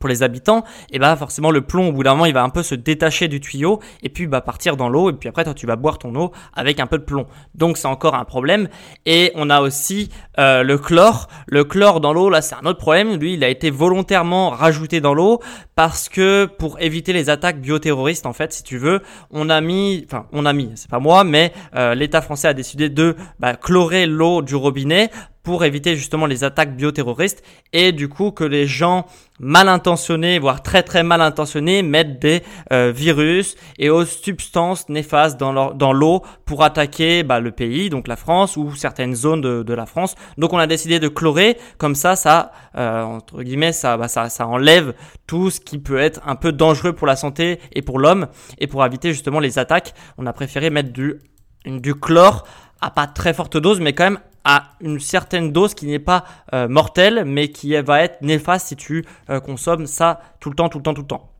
pour 0.00 0.08
les 0.08 0.22
habitants, 0.22 0.64
et 0.90 0.98
bah 0.98 1.16
forcément 1.16 1.50
le 1.50 1.62
plomb 1.62 1.88
au 1.88 1.92
bout 1.92 2.02
d'un 2.02 2.12
moment 2.12 2.26
il 2.26 2.34
va 2.34 2.42
un 2.42 2.48
peu 2.48 2.62
se 2.62 2.74
détacher 2.74 3.28
du 3.28 3.40
tuyau 3.40 3.80
et 4.02 4.08
puis 4.08 4.26
bah 4.26 4.40
partir 4.40 4.76
dans 4.76 4.88
l'eau 4.88 5.10
et 5.10 5.12
puis 5.12 5.28
après 5.28 5.44
toi 5.44 5.54
tu 5.54 5.66
vas 5.66 5.76
boire 5.76 5.98
ton 5.98 6.14
eau 6.14 6.32
avec 6.54 6.80
un 6.80 6.86
peu 6.86 6.98
de 6.98 7.04
plomb. 7.04 7.26
Donc 7.54 7.76
c'est 7.76 7.88
encore 7.88 8.14
un 8.14 8.24
problème 8.24 8.68
et 9.06 9.32
on 9.34 9.50
a 9.50 9.60
aussi 9.60 10.10
euh, 10.38 10.62
le 10.62 10.78
chlore. 10.78 11.28
Le 11.46 11.64
chlore 11.64 12.00
dans 12.00 12.12
l'eau 12.12 12.30
là 12.30 12.42
c'est 12.42 12.54
un 12.54 12.66
autre 12.66 12.78
problème. 12.78 13.18
Lui 13.18 13.34
il 13.34 13.44
a 13.44 13.48
été 13.48 13.70
volontairement 13.70 14.50
rajouté 14.50 15.00
dans 15.00 15.14
l'eau 15.14 15.40
parce 15.74 16.08
que 16.08 16.46
pour 16.46 16.80
éviter 16.80 17.12
les 17.12 17.30
attaques 17.30 17.60
bioterroristes 17.60 18.26
en 18.26 18.32
fait 18.32 18.52
si 18.52 18.62
tu 18.62 18.78
veux 18.78 19.00
on 19.30 19.48
a 19.48 19.60
mis, 19.60 20.04
enfin 20.06 20.26
on 20.32 20.46
a 20.46 20.52
mis, 20.52 20.72
c'est 20.74 20.90
pas 20.90 21.00
moi 21.00 21.24
mais 21.24 21.52
euh, 21.74 21.94
l'État 21.94 22.20
français 22.20 22.48
a 22.48 22.54
décidé 22.54 22.88
de 22.88 23.16
bah, 23.38 23.54
chlorer 23.56 24.06
l'eau 24.06 24.42
du 24.42 24.54
robinet 24.54 25.10
pour 25.44 25.64
éviter 25.64 25.94
justement 25.94 26.26
les 26.26 26.42
attaques 26.42 26.74
bioterroristes 26.74 27.44
et 27.72 27.92
du 27.92 28.08
coup 28.08 28.32
que 28.32 28.42
les 28.42 28.66
gens 28.66 29.06
mal 29.38 29.68
intentionnés, 29.68 30.38
voire 30.38 30.62
très 30.62 30.82
très 30.82 31.02
mal 31.02 31.20
intentionnés, 31.20 31.82
mettent 31.82 32.18
des 32.18 32.42
euh, 32.72 32.92
virus 32.94 33.56
et 33.78 33.90
autres 33.90 34.10
substances 34.10 34.88
néfastes 34.88 35.38
dans 35.38 35.72
dans 35.72 35.92
l'eau 35.92 36.22
pour 36.46 36.64
attaquer 36.64 37.22
bah, 37.22 37.40
le 37.40 37.52
pays, 37.52 37.90
donc 37.90 38.08
la 38.08 38.16
France 38.16 38.56
ou 38.56 38.74
certaines 38.74 39.14
zones 39.14 39.42
de, 39.42 39.62
de, 39.62 39.74
la 39.74 39.86
France. 39.86 40.14
Donc 40.38 40.52
on 40.52 40.58
a 40.58 40.66
décidé 40.66 40.98
de 40.98 41.08
chlorer, 41.08 41.58
comme 41.78 41.94
ça, 41.94 42.16
ça 42.16 42.52
euh, 42.76 43.02
entre 43.02 43.42
guillemets, 43.42 43.72
ça, 43.72 43.96
bah, 43.96 44.08
ça, 44.08 44.30
ça 44.30 44.46
enlève 44.46 44.94
tout 45.26 45.50
ce 45.50 45.60
qui 45.60 45.78
peut 45.78 45.98
être 45.98 46.20
un 46.26 46.36
peu 46.36 46.52
dangereux 46.52 46.94
pour 46.94 47.06
la 47.06 47.16
santé 47.16 47.60
et 47.72 47.82
pour 47.82 47.98
l'homme 47.98 48.28
et 48.58 48.66
pour 48.66 48.84
éviter 48.84 49.12
justement 49.12 49.40
les 49.40 49.58
attaques. 49.58 49.94
On 50.16 50.26
a 50.26 50.32
préféré 50.32 50.70
mettre 50.70 50.92
du 50.92 51.18
du 51.66 51.94
chlore 51.94 52.44
à 52.80 52.90
pas 52.90 53.06
très 53.06 53.34
forte 53.34 53.56
dose, 53.56 53.80
mais 53.80 53.92
quand 53.92 54.04
même 54.04 54.20
à 54.44 54.70
une 54.80 55.00
certaine 55.00 55.52
dose 55.52 55.74
qui 55.74 55.86
n'est 55.86 55.98
pas 55.98 56.24
euh, 56.52 56.68
mortelle, 56.68 57.24
mais 57.24 57.48
qui 57.48 57.74
va 57.80 58.02
être 58.02 58.20
néfaste 58.20 58.68
si 58.68 58.76
tu 58.76 59.04
euh, 59.30 59.40
consommes 59.40 59.86
ça 59.86 60.20
tout 60.38 60.50
le 60.50 60.56
temps, 60.56 60.68
tout 60.68 60.78
le 60.78 60.84
temps, 60.84 60.94
tout 60.94 61.00
le 61.02 61.06
temps. 61.06 61.33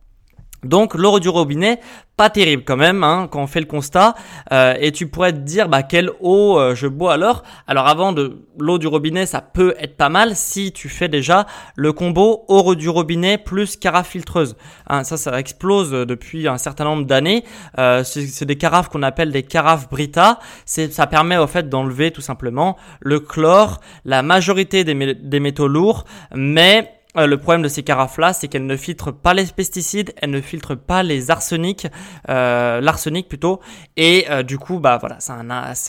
Donc 0.65 0.95
l'eau 0.95 1.19
du 1.19 1.29
robinet, 1.29 1.79
pas 2.17 2.29
terrible 2.29 2.63
quand 2.65 2.77
même 2.77 3.03
hein, 3.03 3.27
quand 3.29 3.41
on 3.41 3.47
fait 3.47 3.59
le 3.59 3.65
constat. 3.65 4.15
Euh, 4.51 4.73
et 4.79 4.91
tu 4.91 5.07
pourrais 5.07 5.33
te 5.33 5.39
dire 5.39 5.69
bah 5.69 5.83
quelle 5.83 6.11
eau 6.21 6.57
euh, 6.57 6.75
je 6.75 6.87
bois 6.87 7.13
alors 7.13 7.43
Alors 7.67 7.87
avant 7.87 8.13
de 8.13 8.39
l'eau 8.57 8.77
du 8.77 8.87
robinet, 8.87 9.25
ça 9.25 9.41
peut 9.41 9.75
être 9.79 9.97
pas 9.97 10.09
mal 10.09 10.35
si 10.35 10.71
tu 10.71 10.89
fais 10.89 11.07
déjà 11.07 11.45
le 11.75 11.93
combo 11.93 12.45
eau 12.47 12.75
du 12.75 12.89
robinet 12.89 13.37
plus 13.37 13.75
carafe 13.77 14.09
filtreuse. 14.09 14.55
Hein, 14.87 15.03
ça, 15.03 15.17
ça 15.17 15.37
explose 15.39 15.91
depuis 15.91 16.47
un 16.47 16.57
certain 16.57 16.85
nombre 16.85 17.05
d'années. 17.05 17.43
Euh, 17.77 18.03
c'est 18.03 18.45
des 18.45 18.57
carafes 18.57 18.89
qu'on 18.89 19.03
appelle 19.03 19.31
des 19.31 19.43
carafes 19.43 19.89
Brita. 19.89 20.39
Ça 20.65 21.07
permet 21.07 21.37
au 21.37 21.47
fait 21.47 21.69
d'enlever 21.69 22.11
tout 22.11 22.21
simplement 22.21 22.77
le 23.01 23.19
chlore, 23.19 23.81
la 24.05 24.23
majorité 24.23 24.83
des, 24.83 25.15
des 25.15 25.39
métaux 25.39 25.67
lourds, 25.67 26.05
mais 26.33 26.94
euh, 27.17 27.27
le 27.27 27.37
problème 27.37 27.61
de 27.61 27.67
ces 27.67 27.83
carafes-là, 27.83 28.33
c'est 28.33 28.47
qu'elles 28.47 28.65
ne 28.65 28.77
filtrent 28.77 29.13
pas 29.13 29.33
les 29.33 29.45
pesticides, 29.45 30.13
elles 30.21 30.31
ne 30.31 30.41
filtrent 30.41 30.77
pas 30.77 31.03
les 31.03 31.31
arsenics, 31.31 31.87
euh, 32.29 32.81
l'arsenic 32.81 33.27
plutôt, 33.27 33.59
et 33.97 34.25
euh, 34.29 34.43
du 34.43 34.57
coup, 34.57 34.79
bah 34.79 34.97
voilà, 34.99 35.19
ça 35.19 35.35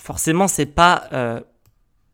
forcément 0.03 0.49
c'est 0.49 0.67
pas 0.67 1.05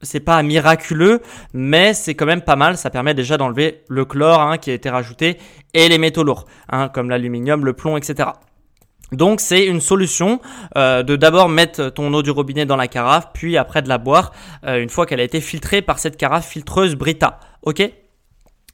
c'est 0.04 0.20
pas 0.20 0.42
miraculeux, 0.42 1.20
mais 1.54 1.94
c'est 1.94 2.14
quand 2.16 2.26
même 2.26 2.42
pas 2.42 2.56
mal. 2.56 2.76
Ça 2.76 2.90
permet 2.90 3.14
déjà 3.14 3.36
d'enlever 3.36 3.84
le 3.88 4.04
chlore 4.04 4.40
hein, 4.40 4.58
qui 4.58 4.70
a 4.70 4.74
été 4.74 4.90
rajouté 4.90 5.38
et 5.74 5.88
les 5.88 5.98
métaux 5.98 6.24
lourds, 6.24 6.46
hein, 6.70 6.88
comme 6.88 7.08
l'aluminium, 7.08 7.64
le 7.64 7.72
plomb, 7.72 7.96
etc. 7.96 8.30
Donc 9.12 9.40
c'est 9.40 9.64
une 9.64 9.80
solution 9.80 10.40
de 10.74 11.16
d'abord 11.16 11.48
mettre 11.48 11.90
ton 11.90 12.12
eau 12.14 12.22
du 12.22 12.30
robinet 12.30 12.66
dans 12.66 12.76
la 12.76 12.88
carafe, 12.88 13.28
puis 13.32 13.56
après 13.56 13.82
de 13.82 13.88
la 13.88 13.98
boire 13.98 14.32
une 14.66 14.88
fois 14.88 15.06
qu'elle 15.06 15.20
a 15.20 15.24
été 15.24 15.40
filtrée 15.40 15.82
par 15.82 15.98
cette 15.98 16.16
carafe 16.16 16.48
filtreuse 16.48 16.96
Brita. 16.96 17.38
Ok? 17.62 17.82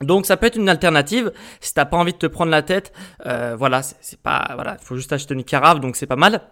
Donc 0.00 0.26
ça 0.26 0.37
peut 0.37 0.47
être 0.47 0.57
une 0.57 0.69
alternative 0.69 1.33
si 1.61 1.75
t'as 1.75 1.85
pas 1.85 1.97
envie 1.97 2.12
de 2.12 2.19
te 2.19 2.26
prendre 2.26 2.50
la 2.50 2.62
tête. 2.62 2.93
Euh, 3.26 3.57
voilà, 3.59 3.83
c'est 3.83 4.21
pas 4.21 4.52
voilà, 4.55 4.76
il 4.81 4.85
faut 4.85 4.97
juste 4.97 5.12
acheter 5.12 5.35
une 5.35 5.45
carafe, 5.45 5.81
donc 5.81 5.97
c'est 5.97 6.07
pas 6.07 6.17
mal. 6.17 6.43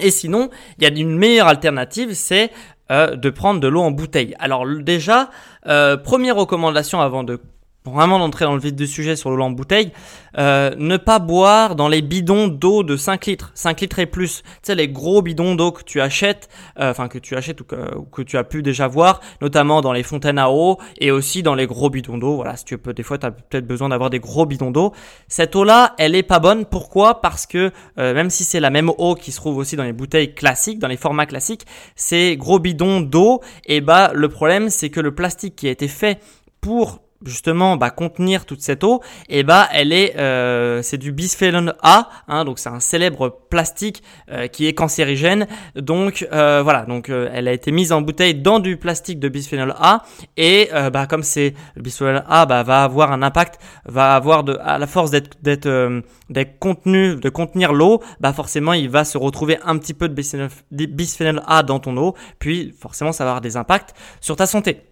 Et 0.00 0.10
sinon, 0.10 0.50
il 0.78 0.84
y 0.84 0.86
a 0.86 0.90
une 0.90 1.16
meilleure 1.16 1.48
alternative, 1.48 2.14
c'est 2.14 2.52
euh, 2.90 3.16
de 3.16 3.30
prendre 3.30 3.60
de 3.60 3.68
l'eau 3.68 3.82
en 3.82 3.90
bouteille. 3.90 4.34
Alors 4.38 4.66
déjà, 4.66 5.30
euh, 5.66 5.96
première 5.96 6.36
recommandation 6.36 7.00
avant 7.00 7.24
de 7.24 7.40
vraiment 7.90 8.18
d'entrer 8.18 8.44
dans 8.44 8.54
le 8.54 8.60
vif 8.60 8.74
du 8.74 8.86
sujet 8.86 9.16
sur 9.16 9.30
l'eau 9.30 9.42
en 9.42 9.50
bouteille, 9.50 9.92
euh, 10.36 10.70
ne 10.78 10.96
pas 10.96 11.18
boire 11.18 11.74
dans 11.74 11.88
les 11.88 12.02
bidons 12.02 12.48
d'eau 12.48 12.82
de 12.82 12.96
5 12.96 13.26
litres, 13.26 13.50
5 13.54 13.80
litres 13.80 13.98
et 13.98 14.06
plus. 14.06 14.42
Tu 14.42 14.48
sais, 14.62 14.74
les 14.74 14.88
gros 14.88 15.22
bidons 15.22 15.54
d'eau 15.54 15.72
que 15.72 15.82
tu 15.82 16.00
achètes, 16.00 16.48
euh, 16.78 16.90
enfin 16.90 17.08
que 17.08 17.18
tu 17.18 17.36
achètes 17.36 17.60
ou 17.60 17.64
que, 17.64 18.22
tu 18.22 18.36
as 18.36 18.44
pu 18.44 18.62
déjà 18.62 18.86
voir, 18.86 19.20
notamment 19.40 19.80
dans 19.80 19.92
les 19.92 20.02
fontaines 20.02 20.38
à 20.38 20.50
eau 20.50 20.78
et 20.98 21.10
aussi 21.10 21.42
dans 21.42 21.54
les 21.54 21.66
gros 21.66 21.90
bidons 21.90 22.18
d'eau. 22.18 22.36
Voilà, 22.36 22.56
si 22.56 22.64
tu 22.64 22.78
peux, 22.78 22.92
des 22.92 23.02
fois, 23.02 23.18
tu 23.18 23.26
as 23.26 23.30
peut-être 23.30 23.66
besoin 23.66 23.88
d'avoir 23.88 24.10
des 24.10 24.20
gros 24.20 24.46
bidons 24.46 24.70
d'eau. 24.70 24.92
Cette 25.28 25.56
eau-là, 25.56 25.94
elle 25.98 26.14
est 26.14 26.22
pas 26.22 26.38
bonne. 26.38 26.64
Pourquoi? 26.64 27.20
Parce 27.20 27.46
que 27.46 27.72
euh, 27.98 28.14
même 28.14 28.30
si 28.30 28.44
c'est 28.44 28.60
la 28.60 28.70
même 28.70 28.90
eau 28.98 29.14
qui 29.14 29.32
se 29.32 29.36
trouve 29.36 29.56
aussi 29.56 29.76
dans 29.76 29.84
les 29.84 29.92
bouteilles 29.92 30.34
classiques, 30.34 30.78
dans 30.78 30.88
les 30.88 30.96
formats 30.96 31.26
classiques, 31.26 31.66
ces 31.96 32.36
gros 32.36 32.58
bidons 32.58 33.00
d'eau, 33.00 33.40
et 33.66 33.76
eh 33.76 33.80
bah 33.80 34.12
le 34.14 34.28
problème 34.28 34.70
c'est 34.70 34.90
que 34.90 35.00
le 35.00 35.14
plastique 35.14 35.56
qui 35.56 35.68
a 35.68 35.70
été 35.70 35.88
fait 35.88 36.20
pour 36.60 37.00
justement 37.24 37.76
bah, 37.76 37.90
contenir 37.90 38.44
toute 38.44 38.60
cette 38.60 38.84
eau, 38.84 39.02
et 39.28 39.40
eh 39.40 39.42
bah 39.42 39.68
elle 39.72 39.92
est 39.92 40.16
euh, 40.16 40.82
c'est 40.82 40.98
du 40.98 41.12
bisphénol 41.12 41.74
A, 41.82 42.08
hein, 42.28 42.44
donc 42.44 42.58
c'est 42.58 42.68
un 42.68 42.80
célèbre 42.80 43.40
plastique 43.50 44.02
euh, 44.30 44.46
qui 44.46 44.66
est 44.66 44.74
cancérigène. 44.74 45.46
Donc 45.74 46.26
euh, 46.32 46.62
voilà, 46.62 46.84
donc 46.84 47.08
elle 47.08 47.48
a 47.48 47.52
été 47.52 47.72
mise 47.72 47.92
en 47.92 48.00
bouteille 48.00 48.34
dans 48.34 48.60
du 48.60 48.76
plastique 48.76 49.18
de 49.18 49.28
bisphénol 49.28 49.74
A. 49.78 50.04
Et 50.36 50.70
bah 50.92 51.06
comme 51.06 51.22
c'est 51.22 51.54
le 51.74 51.82
bisphénol 51.82 52.22
A 52.28 52.46
bah, 52.46 52.62
va 52.62 52.84
avoir 52.84 53.12
un 53.12 53.22
impact, 53.22 53.60
va 53.84 54.14
avoir 54.14 54.44
de 54.44 54.56
à 54.62 54.78
la 54.78 54.86
force 54.86 55.10
d'être 55.10 55.36
d'être 55.42 56.02
d'être 56.30 56.58
contenu 56.58 57.16
de 57.16 57.28
contenir 57.28 57.72
l'eau, 57.72 58.02
bah 58.20 58.32
forcément 58.32 58.72
il 58.72 58.88
va 58.88 59.04
se 59.04 59.18
retrouver 59.18 59.58
un 59.64 59.78
petit 59.78 59.94
peu 59.94 60.08
de 60.08 60.86
bisphénol 60.86 61.42
A 61.46 61.62
dans 61.62 61.80
ton 61.80 61.96
eau, 61.96 62.14
puis 62.38 62.74
forcément 62.78 63.12
ça 63.12 63.24
va 63.24 63.30
avoir 63.30 63.40
des 63.40 63.56
impacts 63.56 63.94
sur 64.20 64.36
ta 64.36 64.46
santé 64.46 64.82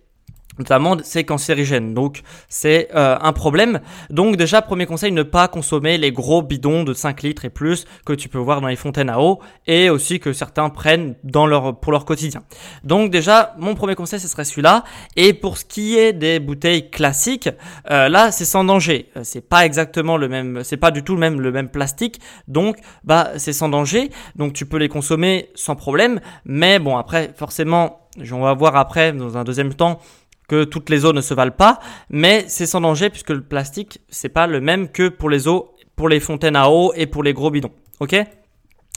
notamment 0.59 0.97
c'est 1.03 1.25
cancérigène. 1.25 1.95
Donc 1.95 2.23
c'est 2.49 2.89
euh, 2.95 3.17
un 3.21 3.33
problème. 3.33 3.81
Donc 4.11 4.37
déjà 4.37 4.63
premier 4.63 4.87
conseil 4.87 5.13
ne 5.13 5.23
pas 5.23 5.49
consommer 5.49 5.99
les 5.99 6.13
gros 6.13 6.43
bidons 6.43 6.85
de 6.85 6.95
5 6.95 7.23
litres 7.23 7.45
et 7.45 7.51
plus 7.51 7.87
que 8.05 8.13
tu 8.13 8.29
peux 8.29 8.39
voir 8.39 8.61
dans 8.61 8.69
les 8.69 8.77
fontaines 8.77 9.11
à 9.11 9.21
eau 9.21 9.41
et 9.67 9.91
aussi 9.91 10.21
que 10.21 10.33
certains 10.33 10.71
prennent 10.71 11.15
dans 11.25 11.47
leur 11.47 11.79
pour 11.79 11.93
leur 11.93 12.05
quotidien. 12.05 12.43
Donc 12.85 13.11
déjà 13.11 13.55
mon 13.59 13.75
premier 13.75 13.95
conseil 13.95 14.21
ce 14.21 14.29
serait 14.29 14.45
celui-là 14.45 14.85
et 15.17 15.33
pour 15.33 15.59
ce 15.59 15.65
qui 15.65 15.97
est 15.97 16.13
des 16.13 16.41
bouteilles 16.41 16.91
classiques 16.91 17.51
euh, 17.91 18.09
là 18.09 18.33
c'est 18.33 18.45
sans 18.45 18.65
danger. 18.65 19.11
Euh, 19.17 19.21
c'est 19.25 19.47
pas 19.47 19.65
exactement 19.67 20.17
le 20.17 20.29
même 20.29 20.63
c'est 20.65 20.77
pas 20.77 20.91
du 20.91 21.03
tout 21.03 21.15
le 21.15 21.21
même 21.21 21.41
le 21.41 21.53
même 21.53 21.69
plastique. 21.69 22.21
Donc 22.49 22.79
bah 23.05 23.33
c'est 23.37 23.53
sans 23.53 23.69
danger. 23.69 24.11
Donc 24.37 24.53
tu 24.53 24.67
peux 24.67 24.79
les 24.79 24.89
consommer 24.89 25.51
sans 25.55 25.77
problème 25.77 26.21
mais 26.45 26.79
bon 26.79 26.97
après 26.97 27.33
forcément 27.37 28.07
on 28.33 28.41
va 28.41 28.55
voir 28.55 28.77
après 28.77 29.13
dans 29.13 29.37
un 29.37 29.45
deuxième 29.45 29.75
temps 29.75 30.01
que 30.49 30.65
toutes 30.65 30.91
les 30.91 31.05
eaux 31.05 31.13
ne 31.13 31.21
se 31.21 31.35
valent 31.35 31.53
pas, 31.57 31.81
mais 32.11 32.45
c'est 32.49 32.67
sans 32.67 32.81
danger 32.81 33.11
puisque 33.11 33.31
le 33.31 33.43
plastique, 33.43 34.01
c'est 34.09 34.29
pas 34.29 34.47
le 34.47 34.61
même 34.61 34.89
que 34.89 35.09
pour 35.09 35.31
les 35.31 35.49
eaux, 35.49 35.75
pour 35.97 36.09
les 36.09 36.21
fontaines 36.21 36.57
à 36.57 36.71
eau 36.71 36.93
et 36.95 37.07
pour 37.07 37.23
les 37.23 37.33
gros 37.33 37.51
bidons. 37.51 37.73
Ok? 38.01 38.15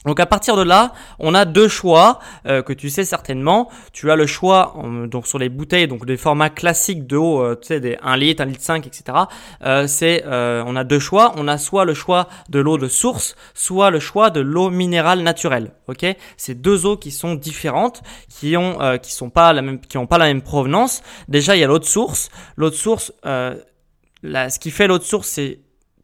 Donc 0.09 0.19
à 0.19 0.25
partir 0.25 0.55
de 0.55 0.63
là, 0.63 0.91
on 1.19 1.35
a 1.35 1.45
deux 1.45 1.67
choix 1.67 2.17
euh, 2.47 2.63
que 2.63 2.73
tu 2.73 2.89
sais 2.89 3.05
certainement. 3.05 3.69
Tu 3.93 4.09
as 4.09 4.15
le 4.15 4.25
choix 4.25 4.73
donc 5.05 5.27
sur 5.27 5.37
les 5.37 5.49
bouteilles, 5.49 5.87
donc 5.87 6.07
des 6.07 6.17
formats 6.17 6.49
classiques 6.49 7.05
de 7.05 7.15
euh, 7.15 7.55
tu 7.55 7.67
sais 7.67 7.79
des 7.79 7.95
1 8.01 8.17
litre, 8.17 8.41
1 8.41 8.45
litre 8.47 8.63
5, 8.63 8.87
etc. 8.87 9.19
Euh, 9.63 10.63
on 10.65 10.75
a 10.75 10.83
deux 10.83 10.97
choix. 10.97 11.33
On 11.37 11.47
a 11.47 11.59
soit 11.59 11.85
le 11.85 11.93
choix 11.93 12.27
de 12.49 12.57
l'eau 12.59 12.79
de 12.79 12.87
source, 12.87 13.35
soit 13.53 13.91
le 13.91 13.99
choix 13.99 14.31
de 14.31 14.39
l'eau 14.39 14.71
minérale 14.71 15.21
naturelle. 15.21 15.73
Ok, 15.87 16.03
c'est 16.37 16.59
deux 16.59 16.87
eaux 16.87 16.97
qui 16.97 17.11
sont 17.11 17.35
différentes, 17.35 18.01
qui 18.29 18.57
ont 18.57 19.29
pas 19.29 19.53
la 19.53 19.61
même, 19.61 20.41
provenance. 20.41 21.03
Déjà 21.27 21.55
il 21.55 21.59
y 21.59 21.63
a 21.63 21.67
l'eau 21.67 21.77
de 21.77 21.85
source. 21.85 22.29
L'eau 22.57 22.71
de 22.71 22.75
source, 22.75 23.13
ce 23.23 24.59
qui 24.59 24.71
fait 24.71 24.87
l'eau 24.87 24.97
de 24.97 25.03
source, 25.03 25.27
c'est 25.27 25.59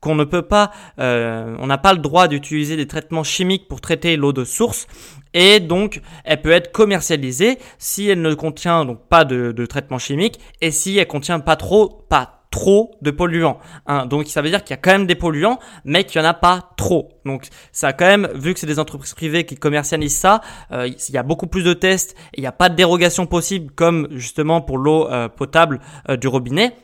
qu'on 0.06 0.14
ne 0.14 0.24
peut 0.24 0.44
pas, 0.44 0.72
euh, 1.00 1.56
on 1.60 1.66
n'a 1.66 1.80
pas 1.80 1.94
le 1.94 2.00
droit 2.00 2.28
d'utiliser 2.28 2.78
des 2.78 2.86
traitements 2.86 3.24
chimiques 3.24 3.68
pour 3.68 3.82
traiter 3.82 4.18
l'eau 4.18 4.34
de 4.34 4.44
source 4.44 4.86
et 5.34 5.60
donc 5.60 6.00
elle 6.26 6.44
peut 6.44 6.52
être 6.52 6.72
commercialisée 6.72 7.58
si 7.80 8.08
elle 8.08 8.22
ne 8.22 8.36
contient 8.36 8.86
donc 8.86 9.00
pas 9.10 9.26
de, 9.26 9.52
de 9.52 9.66
traitement 9.66 9.98
chimique 9.98 10.40
et 10.62 10.70
si 10.70 11.00
elle 11.00 11.08
contient 11.08 11.40
pas 11.40 11.56
trop, 11.56 12.06
pas 12.08 12.44
trop 12.52 12.92
de 13.02 13.10
polluants. 13.10 13.58
Hein. 13.88 14.06
Donc 14.06 14.28
ça 14.28 14.44
veut 14.44 14.50
dire 14.50 14.64
qu'il 14.64 14.76
y 14.76 14.78
a 14.78 14.82
quand 14.82 14.92
même 14.92 15.08
des 15.08 15.16
polluants, 15.16 15.58
mais 15.86 16.04
qu'il 16.04 16.22
n'y 16.22 16.28
en 16.28 16.30
a 16.30 16.36
pas 16.36 16.70
trop. 16.78 17.10
Donc 17.26 17.48
ça 17.72 17.88
a 17.88 17.94
quand 17.94 18.06
même, 18.06 18.30
vu 18.36 18.54
que 18.54 18.60
c'est 18.60 18.68
des 18.68 18.78
entreprises 18.78 19.16
privées 19.16 19.44
qui 19.48 19.56
commercialisent 19.56 20.16
ça, 20.16 20.42
euh, 20.72 20.88
il 20.88 21.16
y 21.16 21.18
a 21.18 21.24
beaucoup 21.24 21.48
plus 21.48 21.64
de 21.64 21.74
tests 21.74 22.16
il 22.36 22.42
n'y 22.42 22.48
a 22.48 22.52
pas 22.52 22.70
de 22.70 22.76
dérogation 22.76 23.26
possible 23.26 23.72
comme 23.74 24.08
justement 24.12 24.62
pour 24.62 24.78
l'eau 24.78 25.10
euh, 25.10 25.30
potable 25.30 25.80
du 26.22 26.28
robinet. 26.28 26.76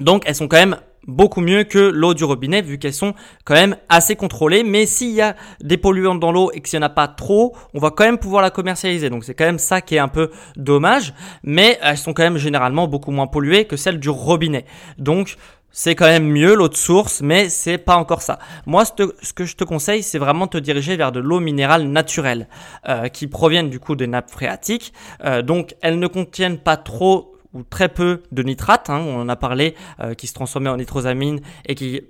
Donc 0.00 0.22
elles 0.26 0.34
sont 0.34 0.48
quand 0.48 0.58
même 0.58 0.76
beaucoup 1.06 1.40
mieux 1.40 1.64
que 1.64 1.78
l'eau 1.78 2.14
du 2.14 2.24
robinet 2.24 2.62
vu 2.62 2.78
qu'elles 2.78 2.92
sont 2.92 3.14
quand 3.44 3.54
même 3.54 3.76
assez 3.88 4.16
contrôlées. 4.16 4.64
Mais 4.64 4.86
s'il 4.86 5.10
y 5.10 5.20
a 5.20 5.36
des 5.60 5.76
polluants 5.76 6.14
dans 6.14 6.32
l'eau 6.32 6.50
et 6.52 6.60
qu'il 6.60 6.78
n'y 6.78 6.84
en 6.84 6.86
a 6.86 6.90
pas 6.90 7.08
trop, 7.08 7.56
on 7.74 7.78
va 7.78 7.90
quand 7.90 8.04
même 8.04 8.18
pouvoir 8.18 8.42
la 8.42 8.50
commercialiser. 8.50 9.10
Donc 9.10 9.24
c'est 9.24 9.34
quand 9.34 9.44
même 9.44 9.58
ça 9.58 9.80
qui 9.80 9.94
est 9.94 10.00
un 10.00 10.08
peu 10.08 10.30
dommage. 10.56 11.14
Mais 11.42 11.78
elles 11.82 11.98
sont 11.98 12.12
quand 12.12 12.24
même 12.24 12.38
généralement 12.38 12.88
beaucoup 12.88 13.10
moins 13.10 13.26
polluées 13.26 13.66
que 13.66 13.76
celles 13.76 14.00
du 14.00 14.10
robinet. 14.10 14.64
Donc 14.98 15.36
c'est 15.78 15.94
quand 15.94 16.06
même 16.06 16.26
mieux 16.26 16.54
l'eau 16.54 16.70
de 16.70 16.76
source, 16.76 17.20
mais 17.20 17.50
c'est 17.50 17.76
pas 17.76 17.96
encore 17.96 18.22
ça. 18.22 18.38
Moi, 18.64 18.84
ce, 18.86 19.32
que 19.34 19.44
je 19.44 19.56
te 19.56 19.62
conseille, 19.62 20.02
c'est 20.02 20.18
vraiment 20.18 20.46
te 20.46 20.56
diriger 20.56 20.96
vers 20.96 21.12
de 21.12 21.20
l'eau 21.20 21.38
minérale 21.38 21.86
naturelle, 21.88 22.48
euh, 22.88 23.08
qui 23.08 23.26
proviennent 23.26 23.68
du 23.68 23.78
coup 23.78 23.94
des 23.94 24.06
nappes 24.06 24.30
phréatiques. 24.30 24.94
Euh, 25.22 25.42
donc, 25.42 25.74
elles 25.82 25.98
ne 25.98 26.06
contiennent 26.06 26.56
pas 26.56 26.78
trop 26.78 27.35
très 27.62 27.88
peu 27.88 28.22
de 28.32 28.42
nitrate, 28.42 28.90
hein, 28.90 28.98
on 28.98 29.20
en 29.20 29.28
a 29.28 29.36
parlé, 29.36 29.74
euh, 30.00 30.14
qui 30.14 30.26
se 30.26 30.34
transformait 30.34 30.70
en 30.70 30.76
nitrosamine 30.76 31.40
et 31.66 31.74
qui 31.74 32.02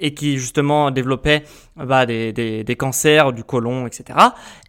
et 0.00 0.12
qui 0.12 0.38
justement 0.38 0.90
développait 0.90 1.44
bah, 1.76 2.04
des, 2.04 2.32
des, 2.32 2.76
cancers 2.76 3.32
du 3.32 3.44
côlon, 3.44 3.86
etc. 3.86 4.18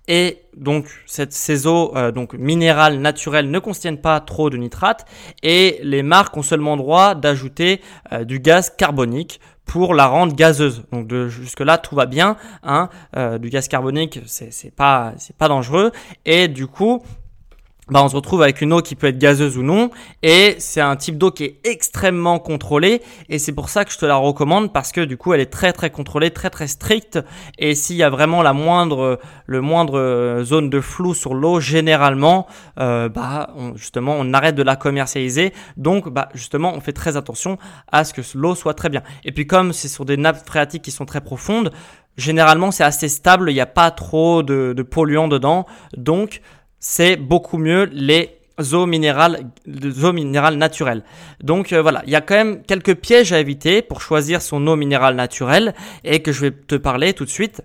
Et 0.07 0.43
donc 0.55 0.85
ces 1.07 1.65
eaux 1.65 1.91
euh, 1.95 2.11
donc 2.11 2.33
minérales 2.33 2.99
naturelles 2.99 3.49
ne 3.49 3.57
contiennent 3.57 4.01
pas 4.01 4.19
trop 4.19 4.51
de 4.51 4.57
nitrate 4.57 5.07
et 5.41 5.79
les 5.81 6.03
marques 6.03 6.37
ont 6.37 6.43
seulement 6.43 6.77
droit 6.77 7.15
d'ajouter 7.15 7.81
euh, 8.11 8.23
du 8.23 8.39
gaz 8.39 8.69
carbonique 8.69 9.39
pour 9.65 9.95
la 9.95 10.05
rendre 10.05 10.35
gazeuse. 10.35 10.83
Donc 10.91 11.11
jusque 11.27 11.61
là 11.61 11.79
tout 11.79 11.95
va 11.95 12.05
bien, 12.05 12.37
hein, 12.61 12.89
du 13.39 13.49
gaz 13.49 13.67
carbonique 13.67 14.19
c'est 14.27 14.75
pas 14.75 15.13
c'est 15.17 15.35
pas 15.35 15.47
dangereux 15.47 15.91
et 16.25 16.47
du 16.47 16.67
coup 16.67 17.03
bah, 17.89 18.03
on 18.03 18.09
se 18.09 18.15
retrouve 18.15 18.41
avec 18.41 18.61
une 18.61 18.73
eau 18.73 18.81
qui 18.81 18.95
peut 18.95 19.07
être 19.07 19.17
gazeuse 19.17 19.57
ou 19.57 19.63
non, 19.63 19.89
et 20.23 20.55
c'est 20.59 20.81
un 20.81 20.95
type 20.95 21.17
d'eau 21.17 21.31
qui 21.31 21.43
est 21.45 21.59
extrêmement 21.63 22.39
contrôlé, 22.39 23.01
et 23.29 23.39
c'est 23.39 23.53
pour 23.53 23.69
ça 23.69 23.85
que 23.85 23.91
je 23.91 23.97
te 23.97 24.05
la 24.05 24.15
recommande 24.15 24.71
parce 24.73 24.91
que 24.91 25.01
du 25.01 25.17
coup 25.17 25.33
elle 25.33 25.39
est 25.39 25.51
très 25.51 25.73
très 25.73 25.89
contrôlée, 25.89 26.31
très 26.31 26.49
très 26.49 26.67
stricte, 26.67 27.19
et 27.57 27.75
s'il 27.75 27.95
y 27.95 28.03
a 28.03 28.09
vraiment 28.09 28.41
la 28.41 28.53
moindre, 28.53 29.19
le 29.45 29.61
moindre 29.61 29.97
euh, 29.99 30.43
zone 30.43 30.69
de 30.69 30.81
flou 30.81 31.13
sur 31.13 31.33
l'eau, 31.33 31.59
généralement, 31.59 32.47
euh, 32.79 33.09
bah 33.09 33.49
justement 33.75 34.15
on 34.17 34.33
arrête 34.33 34.55
de 34.55 34.63
la 34.63 34.75
commercialiser, 34.75 35.53
donc 35.77 36.09
bah 36.09 36.29
justement 36.33 36.73
on 36.75 36.81
fait 36.81 36.93
très 36.93 37.17
attention 37.17 37.57
à 37.91 38.03
ce 38.03 38.13
que 38.13 38.21
l'eau 38.35 38.55
soit 38.55 38.73
très 38.73 38.89
bien. 38.89 39.03
Et 39.23 39.31
puis 39.31 39.47
comme 39.47 39.73
c'est 39.73 39.87
sur 39.87 40.05
des 40.05 40.17
nappes 40.17 40.45
phréatiques 40.45 40.83
qui 40.83 40.91
sont 40.91 41.05
très 41.05 41.21
profondes, 41.21 41.71
généralement 42.17 42.71
c'est 42.71 42.83
assez 42.83 43.09
stable, 43.09 43.49
il 43.49 43.53
n'y 43.53 43.61
a 43.61 43.65
pas 43.65 43.91
trop 43.91 44.43
de, 44.43 44.73
de 44.75 44.83
polluants 44.83 45.27
dedans, 45.27 45.65
donc 45.95 46.41
c'est 46.79 47.15
beaucoup 47.17 47.57
mieux 47.57 47.89
les 47.91 48.39
eaux 48.73 48.85
minérales, 48.85 49.51
eaux 50.03 50.13
minérales 50.13 50.57
naturelles. 50.57 51.03
Donc 51.41 51.71
euh, 51.73 51.81
voilà, 51.81 52.01
il 52.05 52.11
y 52.11 52.15
a 52.15 52.21
quand 52.21 52.35
même 52.35 52.63
quelques 52.63 52.95
pièges 52.95 53.33
à 53.33 53.39
éviter 53.39 53.81
pour 53.81 54.01
choisir 54.01 54.41
son 54.41 54.65
eau 54.67 54.75
minérale 54.75 55.15
naturelle 55.15 55.73
et 56.03 56.21
que 56.21 56.31
je 56.31 56.41
vais 56.41 56.51
te 56.51 56.75
parler 56.75 57.13
tout 57.13 57.25
de 57.25 57.29
suite 57.29 57.61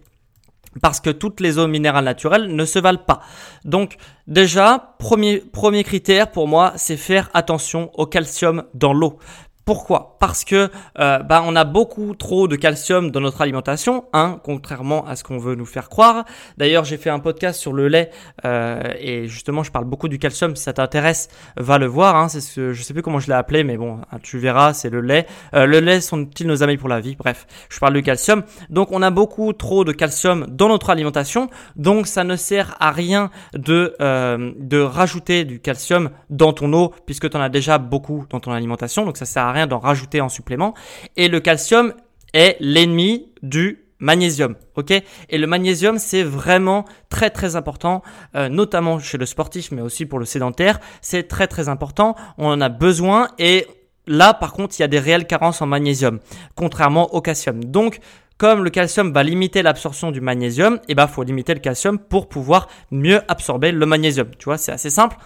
parce 0.82 1.00
que 1.00 1.10
toutes 1.10 1.40
les 1.40 1.58
eaux 1.58 1.68
minérales 1.68 2.04
naturelles 2.04 2.54
ne 2.54 2.64
se 2.64 2.78
valent 2.78 2.98
pas. 2.98 3.20
Donc 3.64 3.96
déjà, 4.26 4.96
premier, 4.98 5.38
premier 5.38 5.84
critère 5.84 6.30
pour 6.30 6.48
moi, 6.48 6.72
c'est 6.76 6.96
faire 6.96 7.30
attention 7.34 7.90
au 7.94 8.06
calcium 8.06 8.64
dans 8.74 8.92
l'eau. 8.92 9.18
Pourquoi? 9.64 10.13
Parce 10.26 10.44
que 10.44 10.70
euh, 11.00 11.18
bah, 11.18 11.42
on 11.44 11.54
a 11.54 11.64
beaucoup 11.64 12.14
trop 12.14 12.48
de 12.48 12.56
calcium 12.56 13.10
dans 13.10 13.20
notre 13.20 13.42
alimentation, 13.42 14.06
hein, 14.14 14.40
contrairement 14.42 15.06
à 15.06 15.16
ce 15.16 15.22
qu'on 15.22 15.36
veut 15.36 15.54
nous 15.54 15.66
faire 15.66 15.90
croire. 15.90 16.24
D'ailleurs, 16.56 16.86
j'ai 16.86 16.96
fait 16.96 17.10
un 17.10 17.18
podcast 17.18 17.60
sur 17.60 17.74
le 17.74 17.88
lait 17.88 18.10
euh, 18.46 18.80
et 18.98 19.26
justement, 19.26 19.62
je 19.62 19.70
parle 19.70 19.84
beaucoup 19.84 20.08
du 20.08 20.18
calcium. 20.18 20.56
Si 20.56 20.62
ça 20.62 20.72
t'intéresse, 20.72 21.28
va 21.58 21.76
le 21.76 21.84
voir. 21.84 22.16
Hein, 22.16 22.28
c'est 22.28 22.40
ce 22.40 22.72
je 22.72 22.82
sais 22.82 22.94
plus 22.94 23.02
comment 23.02 23.18
je 23.18 23.26
l'ai 23.26 23.34
appelé, 23.34 23.64
mais 23.64 23.76
bon, 23.76 23.98
hein, 24.00 24.18
tu 24.22 24.38
verras, 24.38 24.72
c'est 24.72 24.88
le 24.88 25.02
lait. 25.02 25.26
Euh, 25.54 25.66
le 25.66 25.80
lait 25.80 26.00
sont-ils 26.00 26.46
nos 26.46 26.62
amis 26.62 26.78
pour 26.78 26.88
la 26.88 27.00
vie? 27.00 27.16
Bref, 27.16 27.46
je 27.68 27.78
parle 27.78 27.92
du 27.92 28.02
calcium. 28.02 28.44
Donc, 28.70 28.92
on 28.92 29.02
a 29.02 29.10
beaucoup 29.10 29.52
trop 29.52 29.84
de 29.84 29.92
calcium 29.92 30.46
dans 30.48 30.70
notre 30.70 30.88
alimentation, 30.88 31.50
donc 31.76 32.06
ça 32.06 32.24
ne 32.24 32.36
sert 32.36 32.76
à 32.80 32.92
rien 32.92 33.28
de 33.52 33.94
de 34.00 34.80
rajouter 34.80 35.44
du 35.44 35.60
calcium 35.60 36.08
dans 36.30 36.54
ton 36.54 36.72
eau 36.72 36.94
puisque 37.04 37.28
tu 37.28 37.36
en 37.36 37.40
as 37.42 37.50
déjà 37.50 37.76
beaucoup 37.76 38.24
dans 38.30 38.40
ton 38.40 38.52
alimentation. 38.52 39.04
Donc, 39.04 39.18
ça 39.18 39.26
sert 39.26 39.44
à 39.44 39.52
rien 39.52 39.66
d'en 39.66 39.78
rajouter 39.78 40.13
en 40.20 40.28
supplément. 40.28 40.74
Et 41.16 41.28
le 41.28 41.40
calcium 41.40 41.94
est 42.32 42.56
l'ennemi 42.60 43.32
du 43.42 43.84
magnésium, 43.98 44.56
ok? 44.76 44.92
Et 45.30 45.38
le 45.38 45.46
magnésium, 45.46 45.98
c'est 45.98 46.22
vraiment 46.22 46.84
très 47.08 47.30
très 47.30 47.56
important, 47.56 48.02
euh, 48.34 48.48
notamment 48.48 48.98
chez 48.98 49.18
le 49.18 49.26
sportif, 49.26 49.70
mais 49.70 49.82
aussi 49.82 50.04
pour 50.04 50.18
le 50.18 50.24
sédentaire. 50.24 50.80
C'est 51.00 51.28
très 51.28 51.46
très 51.46 51.68
important. 51.68 52.14
On 52.36 52.48
en 52.48 52.60
a 52.60 52.68
besoin 52.68 53.28
et 53.38 53.66
là, 54.06 54.34
par 54.34 54.52
contre, 54.52 54.74
il 54.78 54.82
y 54.82 54.84
a 54.84 54.88
des 54.88 54.98
réelles 54.98 55.26
carences 55.26 55.62
en 55.62 55.66
magnésium, 55.66 56.20
contrairement 56.54 57.14
au 57.14 57.20
calcium. 57.20 57.64
Donc, 57.64 58.00
comme 58.36 58.64
le 58.64 58.70
calcium 58.70 59.12
va 59.12 59.22
limiter 59.22 59.62
l'absorption 59.62 60.10
du 60.10 60.20
magnésium, 60.20 60.74
et 60.74 60.80
eh 60.88 60.94
ben 60.94 61.06
faut 61.06 61.22
limiter 61.22 61.54
le 61.54 61.60
calcium 61.60 61.98
pour 61.98 62.28
pouvoir 62.28 62.68
mieux 62.90 63.20
absorber 63.28 63.70
le 63.70 63.86
magnésium. 63.86 64.28
Tu 64.38 64.46
vois, 64.46 64.58
c'est 64.58 64.72
assez 64.72 64.90
simple. 64.90 65.16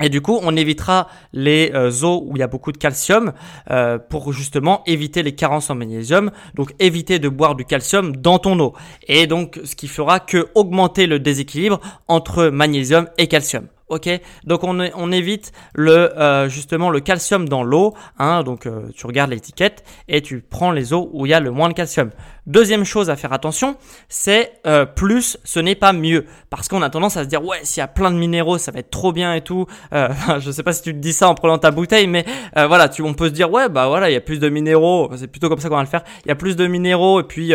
Et 0.00 0.08
du 0.08 0.20
coup, 0.20 0.38
on 0.42 0.56
évitera 0.56 1.08
les 1.32 1.70
euh, 1.74 1.90
eaux 2.02 2.24
où 2.26 2.36
il 2.36 2.40
y 2.40 2.42
a 2.42 2.48
beaucoup 2.48 2.72
de 2.72 2.78
calcium 2.78 3.32
euh, 3.70 3.98
pour 3.98 4.32
justement 4.32 4.82
éviter 4.86 5.22
les 5.22 5.34
carences 5.34 5.70
en 5.70 5.74
magnésium. 5.74 6.30
Donc, 6.54 6.74
éviter 6.78 7.18
de 7.18 7.28
boire 7.28 7.54
du 7.54 7.64
calcium 7.64 8.16
dans 8.16 8.38
ton 8.38 8.58
eau. 8.58 8.74
Et 9.06 9.26
donc, 9.26 9.60
ce 9.64 9.76
qui 9.76 9.88
fera 9.88 10.18
que 10.18 10.48
augmenter 10.54 11.06
le 11.06 11.18
déséquilibre 11.18 11.80
entre 12.08 12.48
magnésium 12.48 13.08
et 13.18 13.28
calcium. 13.28 13.66
Ok, 13.92 14.08
donc 14.44 14.64
on, 14.64 15.12
évite 15.12 15.52
le 15.74 16.18
euh, 16.18 16.48
justement 16.48 16.88
le 16.88 17.00
calcium 17.00 17.46
dans 17.46 17.62
l'eau. 17.62 17.92
Hein, 18.18 18.42
donc 18.42 18.64
euh, 18.64 18.88
tu 18.96 19.06
regardes 19.06 19.28
l'étiquette 19.28 19.84
et 20.08 20.22
tu 20.22 20.40
prends 20.40 20.70
les 20.70 20.94
eaux 20.94 21.10
où 21.12 21.26
il 21.26 21.28
y 21.28 21.34
a 21.34 21.40
le 21.40 21.50
moins 21.50 21.68
de 21.68 21.74
calcium. 21.74 22.08
Deuxième 22.46 22.84
chose 22.84 23.10
à 23.10 23.16
faire 23.16 23.34
attention, 23.34 23.76
c'est 24.08 24.54
euh, 24.66 24.86
plus, 24.86 25.36
ce 25.44 25.60
n'est 25.60 25.74
pas 25.74 25.92
mieux, 25.92 26.24
parce 26.48 26.68
qu'on 26.68 26.80
a 26.80 26.88
tendance 26.88 27.18
à 27.18 27.24
se 27.24 27.28
dire 27.28 27.44
ouais 27.44 27.58
s'il 27.64 27.82
y 27.82 27.84
a 27.84 27.86
plein 27.86 28.10
de 28.10 28.16
minéraux, 28.16 28.56
ça 28.56 28.72
va 28.72 28.78
être 28.78 28.90
trop 28.90 29.12
bien 29.12 29.34
et 29.34 29.42
tout. 29.42 29.66
Je 29.92 30.50
sais 30.50 30.62
pas 30.62 30.72
si 30.72 30.80
tu 30.80 30.94
te 30.94 30.98
dis 30.98 31.12
ça 31.12 31.28
en 31.28 31.34
prenant 31.34 31.58
ta 31.58 31.70
bouteille, 31.70 32.06
mais 32.06 32.24
voilà, 32.56 32.88
tu, 32.88 33.02
on 33.02 33.12
peut 33.12 33.28
se 33.28 33.34
dire 33.34 33.52
ouais 33.52 33.68
bah 33.68 33.88
voilà 33.88 34.08
il 34.08 34.14
y 34.14 34.16
a 34.16 34.22
plus 34.22 34.38
de 34.38 34.48
minéraux, 34.48 35.10
c'est 35.18 35.26
plutôt 35.26 35.50
comme 35.50 35.60
ça 35.60 35.68
qu'on 35.68 35.76
va 35.76 35.82
le 35.82 35.86
faire. 35.86 36.04
Il 36.24 36.28
y 36.28 36.32
a 36.32 36.34
plus 36.34 36.56
de 36.56 36.66
minéraux 36.66 37.20
et 37.20 37.24
puis 37.24 37.52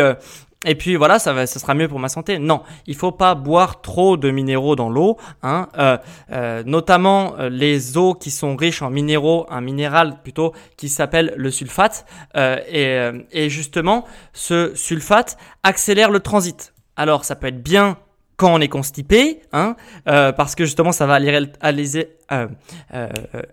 et 0.66 0.74
puis 0.74 0.96
voilà, 0.96 1.20
ça, 1.20 1.32
va, 1.32 1.46
ça 1.46 1.60
sera 1.60 1.74
mieux 1.74 1.86
pour 1.86 2.00
ma 2.00 2.08
santé. 2.08 2.40
Non, 2.40 2.62
il 2.86 2.96
faut 2.96 3.12
pas 3.12 3.36
boire 3.36 3.80
trop 3.80 4.16
de 4.16 4.30
minéraux 4.30 4.74
dans 4.74 4.90
l'eau, 4.90 5.16
hein, 5.42 5.68
euh, 5.78 5.96
euh, 6.32 6.64
notamment 6.66 7.34
euh, 7.38 7.48
les 7.48 7.96
eaux 7.96 8.14
qui 8.14 8.32
sont 8.32 8.56
riches 8.56 8.82
en 8.82 8.90
minéraux, 8.90 9.46
un 9.50 9.60
minéral 9.60 10.20
plutôt 10.22 10.52
qui 10.76 10.88
s'appelle 10.88 11.32
le 11.36 11.50
sulfate. 11.52 12.06
Et, 12.36 12.98
et, 13.32 13.50
justement, 13.50 14.04
ce 14.32 14.72
sulfate 14.74 15.38
accélère 15.62 16.10
le 16.10 16.20
transit. 16.20 16.74
Alors, 16.96 17.24
ça 17.24 17.36
peut 17.36 17.46
être 17.46 17.62
bien 17.62 17.96
quand 18.36 18.54
on 18.54 18.60
est 18.60 18.68
constipé, 18.68 19.40
hein, 19.52 19.76
parce 20.04 20.54
que 20.54 20.64
justement, 20.64 20.92
ça 20.92 21.06
va 21.06 21.14
aller, 21.14 21.48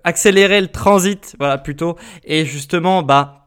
accélérer 0.03 0.61
le 0.61 0.67
transit, 0.67 1.35
voilà 1.39 1.57
plutôt. 1.57 1.97
Et 2.23 2.45
justement, 2.45 3.01
bah 3.01 3.44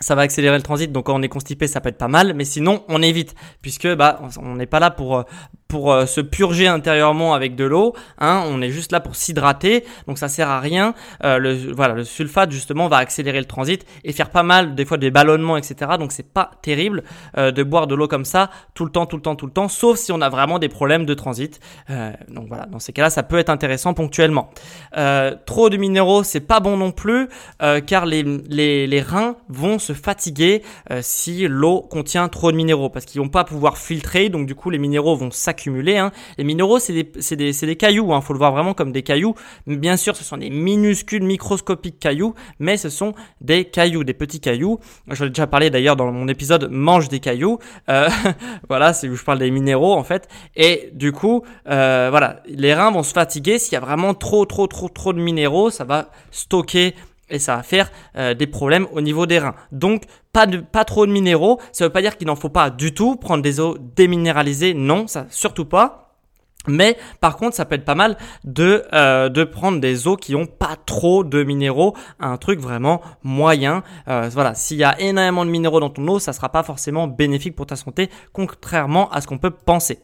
ça 0.00 0.14
va 0.14 0.22
accélérer 0.22 0.56
le 0.56 0.62
transit, 0.62 0.90
donc 0.90 1.06
quand 1.06 1.14
on 1.14 1.22
est 1.22 1.28
constipé, 1.28 1.66
ça 1.66 1.80
peut 1.80 1.90
être 1.90 1.98
pas 1.98 2.08
mal, 2.08 2.34
mais 2.34 2.44
sinon 2.44 2.84
on 2.88 3.02
évite, 3.02 3.34
puisque 3.62 3.88
bah 3.94 4.20
on 4.40 4.56
n'est 4.56 4.66
pas 4.66 4.80
là 4.80 4.90
pour 4.90 5.18
euh, 5.18 5.22
pour 5.70 5.92
euh, 5.92 6.04
se 6.04 6.20
purger 6.20 6.66
intérieurement 6.66 7.32
avec 7.32 7.56
de 7.56 7.64
l'eau, 7.64 7.94
hein, 8.18 8.44
on 8.46 8.60
est 8.60 8.70
juste 8.70 8.92
là 8.92 9.00
pour 9.00 9.16
s'hydrater, 9.16 9.84
donc 10.06 10.18
ça 10.18 10.28
sert 10.28 10.50
à 10.50 10.60
rien. 10.60 10.94
Euh, 11.24 11.38
le 11.38 12.04
sulfate 12.04 12.50
justement 12.50 12.88
va 12.88 12.98
accélérer 12.98 13.38
le 13.38 13.46
transit 13.46 13.86
et 14.04 14.12
faire 14.12 14.28
pas 14.28 14.42
mal 14.42 14.74
des 14.74 14.84
fois 14.84 14.98
des 14.98 15.10
ballonnements, 15.10 15.56
etc. 15.56 15.92
Donc 15.98 16.12
c'est 16.12 16.30
pas 16.32 16.50
terrible 16.62 17.02
de 17.36 17.62
boire 17.62 17.86
de 17.86 17.94
l'eau 17.94 18.08
comme 18.08 18.24
ça 18.24 18.50
tout 18.74 18.84
le 18.84 18.90
temps, 18.90 19.06
tout 19.06 19.16
le 19.16 19.22
temps, 19.22 19.36
tout 19.36 19.46
le 19.46 19.52
temps, 19.52 19.68
sauf 19.68 19.96
si 19.96 20.12
on 20.12 20.20
a 20.20 20.28
vraiment 20.28 20.58
des 20.58 20.68
problèmes 20.68 21.06
de 21.06 21.14
transit. 21.14 21.60
donc 22.28 22.48
voilà, 22.48 22.66
dans 22.66 22.78
ces 22.78 22.92
cas-là, 22.92 23.10
ça 23.10 23.22
peut 23.22 23.38
être 23.38 23.50
intéressant 23.50 23.94
ponctuellement. 23.94 24.50
trop 25.46 25.70
de 25.70 25.76
minéraux, 25.76 26.22
c'est 26.24 26.40
pas 26.40 26.60
bon 26.60 26.76
non 26.76 26.92
plus, 26.92 27.28
car 27.86 28.06
les, 28.06 28.22
les 28.22 29.00
reins 29.00 29.36
vont 29.48 29.78
se 29.78 29.92
fatiguer 29.92 30.62
euh, 30.90 31.00
si 31.02 31.46
l'eau 31.46 31.80
contient 31.82 32.28
trop 32.28 32.50
de 32.50 32.56
minéraux 32.56 32.88
parce 32.88 33.04
qu'ils 33.04 33.20
vont 33.20 33.28
pas 33.28 33.44
pouvoir 33.44 33.78
filtrer 33.78 34.28
donc 34.28 34.46
du 34.46 34.54
coup 34.54 34.70
les 34.70 34.78
minéraux 34.78 35.16
vont 35.16 35.30
s'accumuler 35.30 35.59
hein. 35.68 36.12
les 36.38 36.44
minéraux 36.44 36.78
c'est 36.78 36.92
des, 36.92 37.36
des, 37.36 37.52
des, 37.52 37.76
cailloux 37.76 38.12
hein, 38.12 38.20
faut 38.20 38.32
le 38.32 38.38
voir 38.38 38.52
vraiment 38.52 38.74
comme 38.74 38.92
des 38.92 39.02
cailloux. 39.02 39.34
Bien 39.66 39.96
sûr 39.96 40.16
ce 40.16 40.24
sont 40.24 40.36
des 40.36 40.50
minuscules 40.50 41.22
microscopiques 41.22 41.98
cailloux 41.98 42.34
mais 42.58 42.76
ce 42.76 42.88
sont 42.88 43.14
des 43.40 43.64
cailloux 43.64 44.04
des 44.04 44.14
petits 44.14 44.40
cailloux. 44.40 44.78
J'en 45.08 45.26
ai 45.26 45.28
déjà 45.28 45.46
parlé 45.46 45.70
d'ailleurs 45.70 45.96
dans 45.96 46.10
mon 46.10 46.28
épisode 46.28 46.68
mange 46.70 47.08
des 47.08 47.20
cailloux 47.20 47.58
euh, 47.88 48.08
voilà 48.68 48.92
c'est 48.92 49.08
où 49.08 49.16
je 49.16 49.24
parle 49.24 49.38
des 49.38 49.50
minéraux 49.50 49.94
en 49.94 50.04
fait. 50.04 50.28
Et 50.56 50.90
du 50.94 51.12
coup 51.12 51.42
euh, 51.68 52.08
voilà 52.10 52.42
les 52.46 52.74
reins 52.74 52.90
vont 52.90 53.02
se 53.02 53.12
fatiguer. 53.12 53.58
S'il 53.58 53.74
y 53.74 53.76
a 53.76 53.80
vraiment 53.80 54.14
trop 54.14 54.44
trop 54.46 54.66
trop 54.66 54.88
trop 54.88 55.12
de 55.12 55.20
minéraux 55.20 55.70
ça 55.70 55.84
va 55.84 56.10
stocker 56.30 56.94
et 57.30 57.38
ça 57.38 57.56
va 57.56 57.62
faire 57.62 57.90
euh, 58.16 58.34
des 58.34 58.46
problèmes 58.46 58.86
au 58.92 59.00
niveau 59.00 59.26
des 59.26 59.38
reins. 59.38 59.54
Donc 59.72 60.04
pas 60.32 60.46
de 60.46 60.58
pas 60.58 60.84
trop 60.84 61.06
de 61.06 61.12
minéraux, 61.12 61.60
ça 61.72 61.84
veut 61.84 61.92
pas 61.92 62.02
dire 62.02 62.16
qu'il 62.16 62.26
n'en 62.26 62.36
faut 62.36 62.48
pas 62.48 62.70
du 62.70 62.94
tout 62.94 63.16
prendre 63.16 63.42
des 63.42 63.60
eaux 63.60 63.76
déminéralisées, 63.96 64.74
non, 64.74 65.06
ça 65.06 65.26
surtout 65.30 65.64
pas. 65.64 66.00
Mais 66.66 66.98
par 67.20 67.36
contre, 67.38 67.56
ça 67.56 67.64
peut 67.64 67.74
être 67.74 67.86
pas 67.86 67.94
mal 67.94 68.18
de 68.44 68.84
euh, 68.92 69.30
de 69.30 69.44
prendre 69.44 69.80
des 69.80 70.06
eaux 70.06 70.16
qui 70.16 70.34
ont 70.34 70.46
pas 70.46 70.76
trop 70.84 71.24
de 71.24 71.42
minéraux, 71.42 71.96
un 72.18 72.36
truc 72.36 72.60
vraiment 72.60 73.00
moyen. 73.22 73.82
Euh, 74.08 74.28
voilà, 74.30 74.54
s'il 74.54 74.76
y 74.76 74.84
a 74.84 75.00
énormément 75.00 75.46
de 75.46 75.50
minéraux 75.50 75.80
dans 75.80 75.88
ton 75.88 76.06
eau, 76.08 76.18
ça 76.18 76.34
sera 76.34 76.50
pas 76.50 76.62
forcément 76.62 77.06
bénéfique 77.06 77.56
pour 77.56 77.66
ta 77.66 77.76
santé, 77.76 78.10
contrairement 78.32 79.10
à 79.10 79.22
ce 79.22 79.26
qu'on 79.26 79.38
peut 79.38 79.50
penser. 79.50 80.00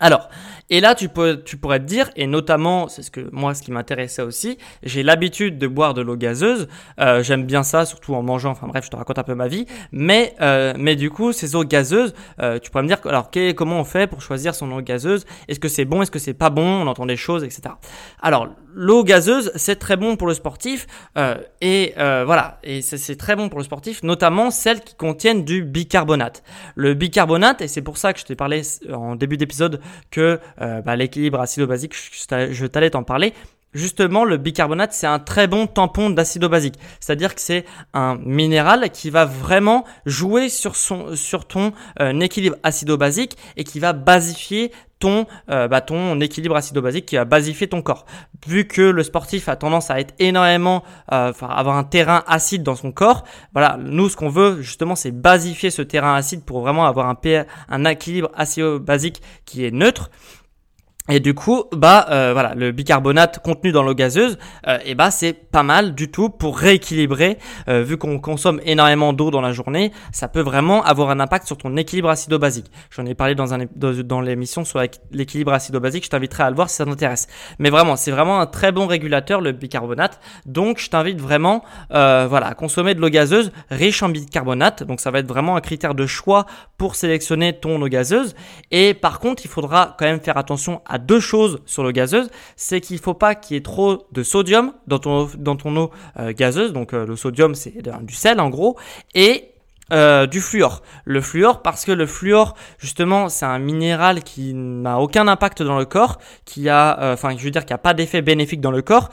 Alors, 0.00 0.28
et 0.70 0.80
là, 0.80 0.94
tu, 0.94 1.08
peux, 1.08 1.42
tu 1.44 1.56
pourrais 1.56 1.78
te 1.78 1.84
dire, 1.84 2.10
et 2.16 2.26
notamment, 2.26 2.88
c'est 2.88 3.02
ce 3.02 3.10
que 3.10 3.28
moi, 3.32 3.54
ce 3.54 3.62
qui 3.62 3.70
m'intéressait 3.70 4.22
aussi, 4.22 4.58
j'ai 4.82 5.02
l'habitude 5.02 5.58
de 5.58 5.66
boire 5.66 5.94
de 5.94 6.02
l'eau 6.02 6.16
gazeuse. 6.16 6.68
Euh, 7.00 7.22
J'aime 7.22 7.44
bien 7.44 7.62
ça, 7.62 7.84
surtout 7.84 8.14
en 8.14 8.22
mangeant. 8.22 8.50
Enfin 8.50 8.66
bref, 8.66 8.84
je 8.84 8.90
te 8.90 8.96
raconte 8.96 9.18
un 9.18 9.22
peu 9.22 9.34
ma 9.34 9.46
vie. 9.46 9.66
Mais, 9.92 10.34
euh, 10.40 10.74
mais 10.76 10.96
du 10.96 11.10
coup, 11.10 11.32
ces 11.32 11.54
eaux 11.54 11.64
gazeuses, 11.64 12.14
euh, 12.40 12.58
tu 12.58 12.70
pourrais 12.70 12.82
me 12.82 12.88
dire, 12.88 12.98
alors 13.04 13.30
comment 13.54 13.78
on 13.78 13.84
fait 13.84 14.06
pour 14.06 14.20
choisir 14.20 14.54
son 14.54 14.72
eau 14.72 14.80
gazeuse? 14.80 15.26
Est-ce 15.48 15.60
que 15.60 15.68
c'est 15.68 15.84
bon? 15.84 16.02
Est-ce 16.02 16.10
que 16.10 16.18
c'est 16.18 16.34
pas 16.34 16.50
bon? 16.50 16.66
On 16.66 16.86
entend 16.86 17.06
des 17.06 17.16
choses, 17.16 17.44
etc. 17.44 17.74
Alors, 18.20 18.48
l'eau 18.74 19.04
gazeuse, 19.04 19.52
c'est 19.54 19.76
très 19.76 19.96
bon 19.96 20.16
pour 20.16 20.26
le 20.26 20.34
sportif. 20.34 20.86
Euh, 21.16 21.36
et 21.60 21.94
euh, 21.98 22.24
voilà, 22.26 22.58
et 22.62 22.82
c'est 22.82 23.16
très 23.16 23.36
bon 23.36 23.48
pour 23.48 23.58
le 23.58 23.64
sportif, 23.64 24.02
notamment 24.02 24.50
celles 24.50 24.80
qui 24.80 24.94
contiennent 24.94 25.44
du 25.44 25.62
bicarbonate. 25.62 26.42
Le 26.74 26.94
bicarbonate, 26.94 27.62
et 27.62 27.68
c'est 27.68 27.82
pour 27.82 27.96
ça 27.96 28.12
que 28.12 28.20
je 28.20 28.24
t'ai 28.24 28.34
parlé 28.34 28.62
en 28.92 29.16
début 29.16 29.36
d'épisode 29.36 29.80
que 30.10 30.38
euh, 30.60 30.82
bah, 30.82 30.96
l'équilibre 30.96 31.40
acido-basique, 31.40 31.94
je, 31.94 32.66
t'allais 32.66 32.90
t'en 32.90 33.02
parler. 33.02 33.32
Justement, 33.74 34.24
le 34.24 34.36
bicarbonate, 34.36 34.92
c'est 34.92 35.06
un 35.06 35.18
très 35.18 35.46
bon 35.46 35.66
tampon 35.66 36.10
d'acido-basique. 36.10 36.78
C'est-à-dire 37.00 37.34
que 37.34 37.40
c'est 37.40 37.64
un 37.92 38.16
minéral 38.24 38.90
qui 38.90 39.10
va 39.10 39.24
vraiment 39.24 39.84
jouer 40.06 40.48
sur, 40.48 40.76
son, 40.76 41.16
sur 41.16 41.46
ton 41.46 41.72
euh, 42.00 42.18
équilibre 42.20 42.56
acido-basique 42.62 43.36
et 43.56 43.64
qui 43.64 43.80
va 43.80 43.92
basifier 43.92 44.72
ton, 44.98 45.26
euh, 45.50 45.68
bah, 45.68 45.80
ton 45.80 46.18
équilibre 46.20 46.56
acido-basique, 46.56 47.04
qui 47.04 47.16
va 47.16 47.24
basifier 47.24 47.68
ton 47.68 47.82
corps. 47.82 48.06
Vu 48.46 48.66
que 48.66 48.80
le 48.80 49.02
sportif 49.02 49.48
a 49.48 49.56
tendance 49.56 49.90
à 49.90 50.00
être 50.00 50.14
énormément, 50.18 50.82
euh, 51.12 51.30
enfin, 51.30 51.48
avoir 51.48 51.76
un 51.76 51.84
terrain 51.84 52.22
acide 52.26 52.62
dans 52.62 52.76
son 52.76 52.92
corps, 52.92 53.24
voilà, 53.52 53.76
nous, 53.80 54.08
ce 54.08 54.16
qu'on 54.16 54.30
veut, 54.30 54.62
justement, 54.62 54.94
c'est 54.94 55.10
basifier 55.10 55.70
ce 55.70 55.82
terrain 55.82 56.14
acide 56.14 56.42
pour 56.44 56.60
vraiment 56.60 56.86
avoir 56.86 57.08
un, 57.08 57.18
un 57.68 57.84
équilibre 57.84 58.30
acido-basique 58.34 59.20
qui 59.44 59.66
est 59.66 59.70
neutre. 59.70 60.10
Et 61.10 61.20
du 61.20 61.34
coup, 61.34 61.64
bah 61.70 62.06
euh, 62.08 62.30
voilà, 62.32 62.54
le 62.54 62.72
bicarbonate 62.72 63.40
contenu 63.40 63.72
dans 63.72 63.82
l'eau 63.82 63.92
gazeuse, 63.92 64.38
euh, 64.66 64.78
et 64.86 64.94
bah 64.94 65.10
c'est 65.10 65.34
pas 65.34 65.62
mal 65.62 65.94
du 65.94 66.10
tout 66.10 66.30
pour 66.30 66.56
rééquilibrer. 66.56 67.36
Euh, 67.68 67.82
vu 67.82 67.98
qu'on 67.98 68.18
consomme 68.18 68.58
énormément 68.64 69.12
d'eau 69.12 69.30
dans 69.30 69.42
la 69.42 69.52
journée, 69.52 69.92
ça 70.12 70.28
peut 70.28 70.40
vraiment 70.40 70.82
avoir 70.82 71.10
un 71.10 71.20
impact 71.20 71.46
sur 71.46 71.58
ton 71.58 71.76
équilibre 71.76 72.08
acido-basique. 72.08 72.70
J'en 72.88 73.04
ai 73.04 73.14
parlé 73.14 73.34
dans 73.34 73.52
un 73.52 73.66
dans 73.76 74.22
l'émission 74.22 74.64
sur 74.64 74.80
l'équilibre 75.10 75.52
acido-basique. 75.52 76.06
Je 76.06 76.08
t'inviterai 76.08 76.44
à 76.44 76.48
le 76.48 76.56
voir 76.56 76.70
si 76.70 76.76
ça 76.76 76.86
t'intéresse. 76.86 77.26
Mais 77.58 77.68
vraiment, 77.68 77.96
c'est 77.96 78.10
vraiment 78.10 78.40
un 78.40 78.46
très 78.46 78.72
bon 78.72 78.86
régulateur 78.86 79.42
le 79.42 79.52
bicarbonate. 79.52 80.18
Donc 80.46 80.78
je 80.78 80.88
t'invite 80.88 81.20
vraiment, 81.20 81.64
voilà, 81.90 82.46
à 82.46 82.54
consommer 82.54 82.94
de 82.94 83.02
l'eau 83.02 83.10
gazeuse 83.10 83.52
riche 83.70 84.02
en 84.02 84.08
bicarbonate. 84.08 84.84
Donc 84.84 85.00
ça 85.00 85.10
va 85.10 85.18
être 85.18 85.28
vraiment 85.28 85.54
un 85.56 85.60
critère 85.60 85.94
de 85.94 86.06
choix 86.06 86.46
pour 86.78 86.94
sélectionner 86.94 87.52
ton 87.52 87.82
eau 87.82 87.88
gazeuse. 87.88 88.34
Et 88.70 88.94
par 88.94 89.18
contre, 89.18 89.44
il 89.44 89.48
faudra 89.48 89.96
quand 89.98 90.06
même 90.06 90.20
faire 90.20 90.38
attention 90.38 90.80
à 90.86 90.93
deux 90.98 91.20
choses 91.20 91.60
sur 91.66 91.82
l'eau 91.82 91.92
gazeuse, 91.92 92.30
c'est 92.56 92.80
qu'il 92.80 92.96
ne 92.96 93.02
faut 93.02 93.14
pas 93.14 93.34
qu'il 93.34 93.54
y 93.54 93.58
ait 93.58 93.62
trop 93.62 94.06
de 94.12 94.22
sodium 94.22 94.72
dans 94.86 94.98
ton, 94.98 95.76
eau 95.76 95.90
euh, 96.18 96.32
gazeuse, 96.32 96.72
donc 96.72 96.92
euh, 96.92 97.06
le 97.06 97.16
sodium 97.16 97.54
c'est 97.54 97.74
du 98.02 98.14
sel 98.14 98.40
en 98.40 98.50
gros, 98.50 98.76
et 99.14 99.50
euh, 99.92 100.26
du 100.26 100.40
fluor. 100.40 100.82
Le 101.04 101.20
fluor 101.20 101.62
parce 101.62 101.84
que 101.84 101.92
le 101.92 102.06
fluor 102.06 102.54
justement 102.78 103.28
c'est 103.28 103.44
un 103.44 103.58
minéral 103.58 104.22
qui 104.22 104.54
n'a 104.54 104.98
aucun 104.98 105.28
impact 105.28 105.62
dans 105.62 105.78
le 105.78 105.84
corps, 105.84 106.18
qui 106.44 106.68
a, 106.68 107.12
enfin 107.12 107.36
je 107.36 107.44
veux 107.44 107.50
dire 107.50 107.66
qui 107.66 107.72
a 107.72 107.78
pas 107.78 107.94
d'effet 107.94 108.22
bénéfique 108.22 108.60
dans 108.60 108.70
le 108.70 108.82
corps, 108.82 109.10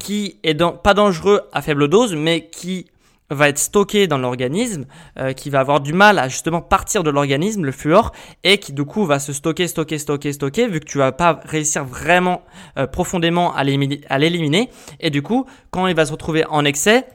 qui 0.00 0.38
est 0.42 0.58
pas 0.82 0.94
dangereux 0.94 1.42
à 1.52 1.62
faible 1.62 1.88
dose, 1.88 2.14
mais 2.14 2.48
qui 2.48 2.86
va 3.34 3.48
être 3.48 3.58
stocké 3.58 4.06
dans 4.06 4.18
l'organisme, 4.18 4.86
euh, 5.18 5.32
qui 5.32 5.50
va 5.50 5.60
avoir 5.60 5.80
du 5.80 5.92
mal 5.92 6.18
à 6.18 6.28
justement 6.28 6.60
partir 6.60 7.02
de 7.02 7.10
l'organisme, 7.10 7.64
le 7.64 7.72
fluor, 7.72 8.12
et 8.42 8.58
qui 8.58 8.72
du 8.72 8.84
coup 8.84 9.04
va 9.04 9.18
se 9.18 9.32
stocker, 9.32 9.68
stocker, 9.68 9.98
stocker, 9.98 10.32
stocker, 10.32 10.68
vu 10.68 10.80
que 10.80 10.86
tu 10.86 10.98
vas 10.98 11.12
pas 11.12 11.40
réussir 11.44 11.84
vraiment 11.84 12.42
euh, 12.78 12.86
profondément 12.86 13.54
à 13.54 13.64
l'éliminer. 13.64 14.70
Et 15.00 15.10
du 15.10 15.22
coup, 15.22 15.46
quand 15.70 15.86
il 15.86 15.94
va 15.94 16.06
se 16.06 16.12
retrouver 16.12 16.44
en 16.46 16.64
excès, 16.64 17.06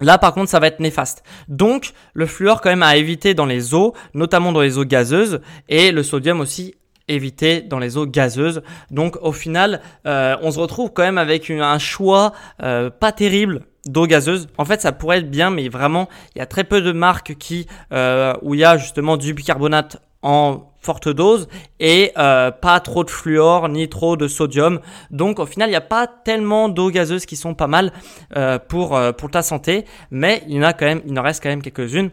Là, 0.00 0.18
par 0.18 0.34
contre, 0.34 0.50
ça 0.50 0.58
va 0.58 0.66
être 0.66 0.80
néfaste. 0.80 1.22
Donc, 1.46 1.92
le 2.12 2.26
fluor, 2.26 2.60
quand 2.60 2.70
même, 2.70 2.82
à 2.82 2.96
éviter 2.96 3.34
dans 3.34 3.46
les 3.46 3.72
eaux, 3.72 3.94
notamment 4.14 4.50
dans 4.50 4.60
les 4.60 4.76
eaux 4.76 4.84
gazeuses, 4.84 5.40
et 5.68 5.92
le 5.92 6.02
sodium 6.02 6.40
aussi 6.40 6.74
éviter 7.06 7.60
dans 7.60 7.78
les 7.78 7.96
eaux 7.96 8.06
gazeuses. 8.06 8.62
Donc, 8.90 9.16
au 9.22 9.30
final, 9.30 9.80
euh, 10.08 10.36
on 10.42 10.50
se 10.50 10.58
retrouve 10.58 10.92
quand 10.92 11.04
même 11.04 11.18
avec 11.18 11.48
un 11.50 11.78
choix 11.78 12.32
pas 12.58 13.12
terrible 13.12 13.62
d'eau 13.86 14.06
gazeuse. 14.06 14.48
En 14.58 14.64
fait, 14.64 14.80
ça 14.80 14.92
pourrait 14.92 15.18
être 15.18 15.30
bien, 15.30 15.50
mais 15.50 15.68
vraiment, 15.68 16.08
il 16.34 16.38
y 16.38 16.42
a 16.42 16.46
très 16.46 16.64
peu 16.64 16.80
de 16.80 16.92
marques 16.92 17.34
qui 17.38 17.66
euh, 17.92 18.34
où 18.42 18.54
il 18.54 18.60
y 18.60 18.64
a 18.64 18.76
justement 18.76 19.16
du 19.16 19.34
bicarbonate 19.34 20.00
en 20.22 20.68
forte 20.80 21.08
dose 21.08 21.48
et 21.80 22.12
euh, 22.16 22.50
pas 22.50 22.80
trop 22.80 23.04
de 23.04 23.10
fluor 23.10 23.68
ni 23.68 23.88
trop 23.88 24.16
de 24.16 24.28
sodium. 24.28 24.80
Donc 25.10 25.38
au 25.38 25.46
final, 25.46 25.68
il 25.68 25.72
n'y 25.72 25.76
a 25.76 25.80
pas 25.80 26.06
tellement 26.06 26.68
d'eau 26.68 26.90
gazeuse 26.90 27.26
qui 27.26 27.36
sont 27.36 27.54
pas 27.54 27.66
mal 27.66 27.92
euh, 28.36 28.58
pour 28.58 28.98
pour 29.18 29.30
ta 29.30 29.42
santé, 29.42 29.84
mais 30.10 30.42
il 30.48 30.56
y 30.56 30.58
en 30.60 30.62
a 30.62 30.72
quand 30.72 30.86
même, 30.86 31.02
il 31.06 31.18
en 31.18 31.22
reste 31.22 31.42
quand 31.42 31.48
même 31.48 31.62
quelques-unes 31.62 32.10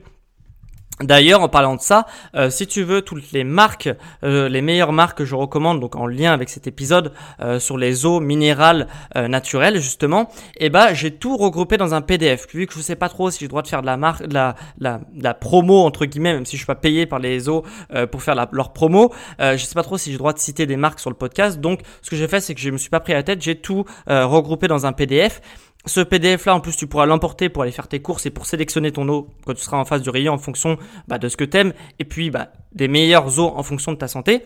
D'ailleurs, 1.01 1.41
en 1.41 1.47
parlant 1.47 1.77
de 1.77 1.81
ça, 1.81 2.05
euh, 2.35 2.49
si 2.49 2.67
tu 2.67 2.83
veux 2.83 3.01
toutes 3.01 3.31
les 3.31 3.45
marques, 3.45 3.89
euh, 4.25 4.49
les 4.49 4.62
meilleures 4.62 4.91
marques 4.91 5.19
que 5.19 5.23
je 5.23 5.33
recommande, 5.33 5.79
donc 5.79 5.95
en 5.95 6.07
lien 6.07 6.33
avec 6.33 6.49
cet 6.49 6.67
épisode 6.67 7.13
euh, 7.39 7.57
sur 7.57 7.77
les 7.77 8.05
eaux 8.05 8.19
minérales 8.19 8.88
naturelles 9.15 9.79
justement, 9.79 10.29
eh 10.57 10.69
ben 10.69 10.93
j'ai 10.93 11.12
tout 11.12 11.38
regroupé 11.38 11.77
dans 11.77 11.93
un 11.93 12.01
PDF. 12.01 12.47
Vu 12.53 12.67
que 12.67 12.73
je 12.73 12.81
sais 12.81 12.97
pas 12.97 13.07
trop 13.07 13.31
si 13.31 13.39
j'ai 13.39 13.45
le 13.45 13.49
droit 13.49 13.62
de 13.62 13.67
faire 13.67 13.81
de 13.81 13.85
la 13.85 13.95
marque, 13.95 14.27
de 14.27 14.33
la, 14.33 15.33
promo 15.33 15.85
entre 15.85 16.05
guillemets, 16.05 16.33
même 16.33 16.45
si 16.45 16.57
je 16.57 16.62
suis 16.62 16.65
pas 16.65 16.75
payé 16.75 17.05
par 17.05 17.19
les 17.19 17.47
eaux 17.47 17.63
pour 18.12 18.21
faire 18.21 18.35
leur 18.51 18.73
promo, 18.73 19.13
je 19.39 19.57
sais 19.57 19.75
pas 19.75 19.83
trop 19.83 19.97
si 19.97 20.09
j'ai 20.09 20.15
le 20.15 20.19
droit 20.19 20.33
de 20.33 20.39
citer 20.39 20.65
des 20.65 20.75
marques 20.75 20.99
sur 20.99 21.09
le 21.09 21.15
podcast. 21.15 21.59
Donc, 21.59 21.81
ce 22.01 22.09
que 22.09 22.15
j'ai 22.15 22.27
fait, 22.27 22.41
c'est 22.41 22.55
que 22.55 22.62
je 22.62 22.69
me 22.69 22.77
suis 22.77 22.89
pas 22.89 22.99
pris 22.99 23.13
la 23.13 23.23
tête, 23.23 23.41
j'ai 23.41 23.55
tout 23.55 23.85
regroupé 24.07 24.67
dans 24.67 24.85
un 24.85 24.93
PDF. 24.93 25.41
Ce 25.86 26.02
PDF 26.02 26.46
là, 26.46 26.56
en 26.56 26.60
plus, 26.60 26.76
tu 26.76 26.88
pourras 26.88 27.06
l'emporter 27.06 27.48
pour 27.48 27.63
aller 27.63 27.72
faire 27.72 27.88
tes 27.88 28.02
courses 28.02 28.26
et 28.26 28.30
pour 28.30 28.46
sélectionner 28.46 28.92
ton 28.92 29.08
eau 29.08 29.30
quand 29.46 29.54
tu 29.54 29.62
seras 29.62 29.78
en 29.78 29.86
face 29.86 30.02
du 30.02 30.10
rayon 30.10 30.34
en 30.34 30.38
fonction 30.38 30.78
bah, 31.08 31.18
de 31.18 31.30
ce 31.30 31.38
que 31.38 31.46
t'aimes 31.46 31.74
et 32.00 32.06
puis 32.06 32.30
bah, 32.30 32.52
des 32.74 32.88
meilleures 32.88 33.39
eaux 33.39 33.54
en 33.56 33.63
fonction 33.63 33.94
de 33.94 33.98
ta 33.98 34.08
santé. 34.08 34.44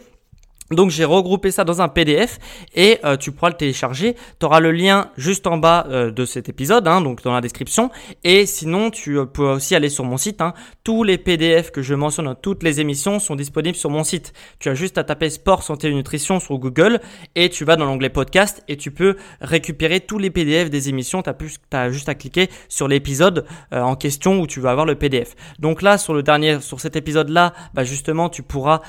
Donc 0.71 0.89
j'ai 0.89 1.04
regroupé 1.04 1.52
ça 1.52 1.65
dans 1.65 1.82
un 1.82 1.89
PDF 1.89 2.39
et 2.73 2.99
euh, 3.04 3.17
tu 3.17 3.32
pourras 3.32 3.49
le 3.49 3.58
télécharger. 3.58 4.15
Tu 4.39 4.45
auras 4.45 4.62
le 4.62 4.71
lien 4.71 5.10
juste 5.17 5.45
en 5.45 5.58
bas 5.58 5.86
euh, 5.89 6.10
de 6.10 6.26
cet 6.26 6.47
épisode, 6.47 6.88
hein, 6.88 7.02
donc 7.02 7.21
dans 7.21 7.34
la 7.34 7.41
description. 7.41 7.91
Et 8.23 8.45
sinon, 8.45 8.89
tu 8.89 9.19
euh, 9.19 9.26
peux 9.26 9.43
aussi 9.43 9.76
aller 9.76 9.89
sur 9.89 10.06
mon 10.06 10.17
site. 10.17 10.41
Hein. 10.41 10.54
Tous 10.84 11.04
les 11.04 11.17
PDF 11.17 11.71
que 11.71 11.82
je 11.82 11.93
mentionne 11.93 12.26
dans 12.26 12.36
toutes 12.36 12.63
les 12.63 12.80
émissions 12.80 13.19
sont 13.19 13.36
disponibles 13.36 13.76
sur 13.76 13.89
mon 13.89 14.04
site. 14.06 14.34
Tu 14.60 14.69
as 14.69 14.73
juste 14.73 14.97
à 14.97 15.04
taper 15.04 15.30
sport, 15.30 15.63
santé 15.63 15.89
et 15.89 15.93
nutrition 15.93 16.39
sur 16.39 16.58
Google 16.58 17.02
et 17.36 17.49
tu 17.49 17.65
vas 17.65 17.76
dans 17.76 17.86
l'onglet 17.86 18.10
podcast 18.10 18.63
et 18.69 18.78
tu 18.78 18.91
peux 18.91 19.17
récupérer 19.41 19.99
tous 19.99 20.17
les 20.17 20.30
PDF 20.30 20.69
des 20.69 20.88
émissions. 20.88 21.21
Tu 21.21 21.30
as, 21.76 21.91
juste 21.91 22.08
à 22.08 22.15
cliquer 22.15 22.49
sur 22.69 22.88
l'épisode 22.88 23.45
en 23.71 23.95
question 23.95 24.39
où 24.39 24.47
tu 24.47 24.60
vas 24.62 24.71
avoir 24.71 24.86
le 24.86 24.95
PDF. 24.95 25.36
Donc 25.60 25.82
là, 25.82 25.97
sur 25.97 26.13
le 26.13 26.23
dernier, 26.23 26.62
sur 26.62 26.80
cet 26.80 26.95
épisode-là, 26.95 27.54
bah 27.73 27.84
justement, 27.84 28.30
tu 28.30 28.43
pourras, 28.43 28.82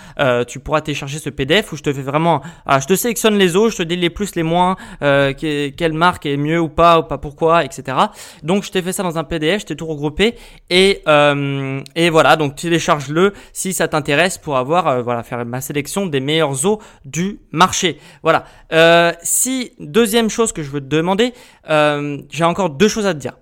tu 0.47 0.61
pourras 0.61 0.81
télécharger 0.81 1.19
ce 1.19 1.31
PDF 1.31 1.64
où 1.73 1.77
je 1.77 1.83
te 1.83 1.93
fais 1.93 2.03
vraiment, 2.03 2.43
ah, 2.67 2.81
je 2.81 2.87
te 2.87 2.95
sélectionne 2.95 3.37
les 3.37 3.57
eaux, 3.57 3.71
je 3.71 3.77
te 3.77 3.83
dis 3.83 3.97
les 3.97 4.11
plus, 4.11 4.35
les 4.35 4.43
moins, 4.43 4.77
euh, 5.03 5.33
quelle 5.33 5.93
marque 5.93 6.27
est 6.27 6.37
mieux 6.37 6.61
ou 6.61 6.69
pas, 6.69 6.99
ou 6.99 7.03
pas 7.03 7.19
pourquoi, 7.19 7.65
etc. 7.65 7.97
Donc 8.43 8.65
je 8.65 8.71
t'ai 8.71 8.83
fait 8.83 8.93
ça 8.93 9.03
dans 9.03 9.19
un 9.19 9.25
PDF, 9.25 9.63
je 9.63 9.67
t'ai 9.67 9.77
tout 9.77 9.87
regroupé 9.87 10.35
et 10.71 11.03
euh, 11.09 11.81
et 11.95 12.11
voilà, 12.11 12.37
donc 12.37 12.57
télécharge-le 12.57 13.33
si 13.53 13.73
ça 13.73 13.89
t'intéresse 13.89 14.39
pour 14.39 14.57
avoir 14.57 14.89
euh, 14.89 15.03
voilà 15.03 15.23
faire 15.23 15.45
ma 15.45 15.61
sélection 15.61 16.07
des 16.07 16.21
meilleures 16.21 16.67
eaux 16.67 16.81
du 17.05 17.41
marché. 17.53 17.99
Voilà. 18.23 18.45
Si 19.23 19.73
deuxième 19.79 20.29
chose 20.29 20.53
que 20.53 20.63
je 20.63 20.71
veux 20.71 20.81
te 20.81 20.87
demander, 20.87 21.33
j'ai 22.31 22.45
encore 22.45 22.71
deux 22.71 22.89
choses 22.89 23.07
à 23.07 23.15
te 23.15 23.19
dire. 23.19 23.35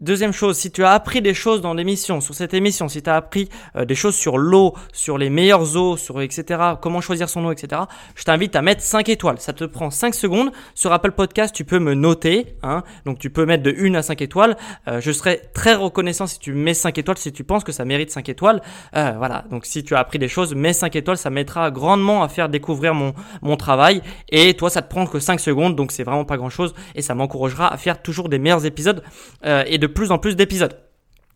Deuxième 0.00 0.32
chose, 0.32 0.56
si 0.56 0.70
tu 0.70 0.84
as 0.84 0.92
appris 0.92 1.20
des 1.20 1.34
choses 1.34 1.60
dans 1.60 1.74
l'émission, 1.74 2.20
sur 2.20 2.34
cette 2.34 2.54
émission, 2.54 2.88
si 2.88 3.02
tu 3.02 3.10
as 3.10 3.16
appris 3.16 3.48
des 3.78 3.94
choses 3.94 4.14
sur 4.14 4.38
l'eau, 4.38 4.74
sur 4.92 5.18
les 5.18 5.30
meilleures 5.30 5.76
eaux, 5.76 5.96
sur 5.96 6.20
etc. 6.20 6.60
Comment 6.80 7.00
choisir 7.00 7.28
son 7.28 7.44
eau, 7.44 7.52
etc 7.52 7.67
je 8.14 8.24
t'invite 8.24 8.56
à 8.56 8.62
mettre 8.62 8.82
5 8.82 9.08
étoiles. 9.08 9.38
Ça 9.38 9.52
te 9.52 9.64
prend 9.64 9.90
5 9.90 10.14
secondes. 10.14 10.50
Sur 10.74 10.92
Apple 10.92 11.12
Podcast, 11.12 11.54
tu 11.54 11.64
peux 11.64 11.78
me 11.78 11.94
noter. 11.94 12.56
Hein. 12.62 12.82
donc 13.04 13.18
tu 13.18 13.30
peux 13.30 13.46
mettre 13.46 13.62
de 13.62 13.74
1 13.78 13.94
à 13.94 14.02
5 14.02 14.22
étoiles. 14.22 14.56
Euh, 14.86 15.00
je 15.00 15.12
serai 15.12 15.42
très 15.54 15.74
reconnaissant 15.74 16.26
si 16.26 16.38
tu 16.38 16.52
mets 16.52 16.74
5 16.74 16.96
étoiles, 16.98 17.18
si 17.18 17.32
tu 17.32 17.44
penses 17.44 17.64
que 17.64 17.72
ça 17.72 17.84
mérite 17.84 18.10
5 18.10 18.28
étoiles. 18.28 18.62
Euh, 18.96 19.12
voilà, 19.16 19.44
donc 19.50 19.66
si 19.66 19.84
tu 19.84 19.94
as 19.94 19.98
appris 19.98 20.18
des 20.18 20.28
choses, 20.28 20.54
mets 20.54 20.72
5 20.72 20.94
étoiles, 20.96 21.18
ça 21.18 21.30
m'aidera 21.30 21.70
grandement 21.70 22.22
à 22.22 22.28
faire 22.28 22.48
découvrir 22.48 22.94
mon, 22.94 23.14
mon 23.42 23.56
travail. 23.56 24.02
Et 24.28 24.54
toi, 24.54 24.70
ça 24.70 24.82
te 24.82 24.88
prend 24.88 25.06
que 25.06 25.18
5 25.18 25.40
secondes, 25.40 25.76
donc 25.76 25.92
c'est 25.92 26.04
vraiment 26.04 26.24
pas 26.24 26.36
grand-chose. 26.36 26.74
Et 26.94 27.02
ça 27.02 27.14
m'encouragera 27.14 27.72
à 27.72 27.76
faire 27.76 28.02
toujours 28.02 28.28
des 28.28 28.38
meilleurs 28.38 28.66
épisodes 28.66 29.02
euh, 29.44 29.64
et 29.66 29.78
de 29.78 29.86
plus 29.86 30.10
en 30.10 30.18
plus 30.18 30.36
d'épisodes. 30.36 30.76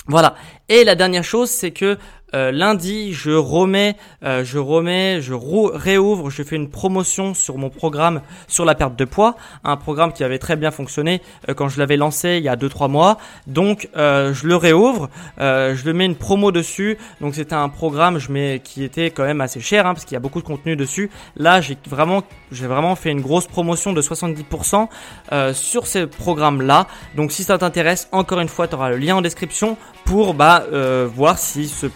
Voilà. 0.09 0.35
Et 0.69 0.85
la 0.85 0.95
dernière 0.95 1.23
chose, 1.23 1.49
c'est 1.49 1.71
que 1.71 1.97
euh, 2.35 2.51
lundi, 2.51 3.13
je 3.13 3.31
remets, 3.31 3.97
euh, 4.25 4.43
je 4.43 4.59
remets, 4.59 5.21
je 5.21 5.35
réouvre, 5.35 6.31
je 6.31 6.43
fais 6.43 6.57
une 6.57 6.71
promotion 6.71 7.35
sur 7.35 7.59
mon 7.59 7.69
programme 7.69 8.23
sur 8.49 8.65
la 8.65 8.75
perte 8.75 8.97
de 8.97 9.05
poids, 9.05 9.37
un 9.65 9.77
programme 9.77 10.13
qui 10.15 10.25
avait 10.25 10.39
très 10.39 10.57
bien 10.57 10.71
fonctionné 10.71 11.21
euh, 11.49 11.55
quand 11.55 11.69
je 11.69 11.79
l'avais 11.79 11.99
lancé 11.99 12.39
il 12.39 12.43
y 12.43 12.49
a 12.49 12.57
2-3 12.57 12.91
mois. 12.91 13.19
Donc, 13.47 13.89
je 13.95 14.47
le 14.47 14.57
réouvre, 14.57 15.11
je 15.39 15.85
le 15.85 15.93
mets 15.93 16.07
une 16.07 16.17
promo 16.17 16.53
dessus. 16.53 16.97
Donc, 17.21 17.35
c'était 17.35 17.55
un 17.55 17.69
programme, 17.69 18.19
je 18.19 18.33
mets 18.33 18.61
qui 18.65 18.83
était 18.85 19.11
quand 19.11 19.25
même 19.25 19.41
assez 19.41 19.61
cher 19.61 19.87
hein, 19.87 19.95
parce 19.95 20.05
qu'il 20.05 20.15
y 20.15 20.17
a 20.17 20.21
beaucoup 20.21 20.41
de 20.41 20.47
contenu 20.47 20.77
dessus. 20.77 21.11
Là, 21.37 21.61
j'ai 21.61 21.77
vraiment, 21.89 22.23
j'ai 22.51 22.67
vraiment 22.67 22.97
fait 22.97 23.11
une 23.11 23.21
grosse 23.21 23.47
promotion 23.47 23.93
de 23.93 24.01
70% 24.01 24.89
sur 25.53 25.87
ce 25.87 26.05
programme-là. 26.05 26.87
Donc, 27.17 27.33
si 27.33 27.45
ça 27.45 27.59
t'intéresse, 27.59 28.09
encore 28.13 28.41
une 28.41 28.49
fois, 28.49 28.69
tu 28.69 28.75
auras 28.75 28.91
le 28.91 28.97
lien 28.97 29.17
en 29.17 29.23
description 29.23 29.77
pour 30.05 30.35
bah, 30.35 30.65
voir 31.15 31.39
si 31.39 31.69
ce 31.69 31.87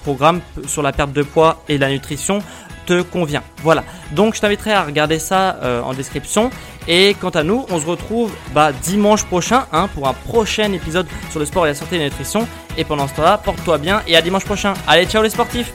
sur 0.66 0.82
la 0.82 0.92
perte 0.92 1.12
de 1.12 1.22
poids 1.22 1.62
et 1.68 1.78
la 1.78 1.88
nutrition 1.88 2.40
te 2.86 3.02
convient. 3.02 3.42
Voilà. 3.62 3.84
Donc 4.12 4.34
je 4.34 4.40
t'inviterai 4.40 4.72
à 4.72 4.84
regarder 4.84 5.18
ça 5.18 5.56
euh, 5.62 5.82
en 5.82 5.92
description. 5.92 6.50
Et 6.88 7.16
quant 7.20 7.30
à 7.30 7.42
nous, 7.42 7.66
on 7.70 7.80
se 7.80 7.86
retrouve 7.86 8.32
bah, 8.54 8.70
dimanche 8.72 9.24
prochain 9.24 9.66
hein, 9.72 9.88
pour 9.92 10.06
un 10.06 10.12
prochain 10.12 10.72
épisode 10.72 11.06
sur 11.30 11.40
le 11.40 11.46
sport 11.46 11.66
et 11.66 11.70
la 11.70 11.74
santé 11.74 11.96
et 11.96 11.98
la 11.98 12.04
nutrition. 12.04 12.46
Et 12.78 12.84
pendant 12.84 13.08
ce 13.08 13.14
temps-là, 13.14 13.38
porte-toi 13.38 13.78
bien 13.78 14.02
et 14.06 14.16
à 14.16 14.22
dimanche 14.22 14.44
prochain. 14.44 14.74
Allez, 14.86 15.06
ciao 15.06 15.22
les 15.22 15.30
sportifs 15.30 15.72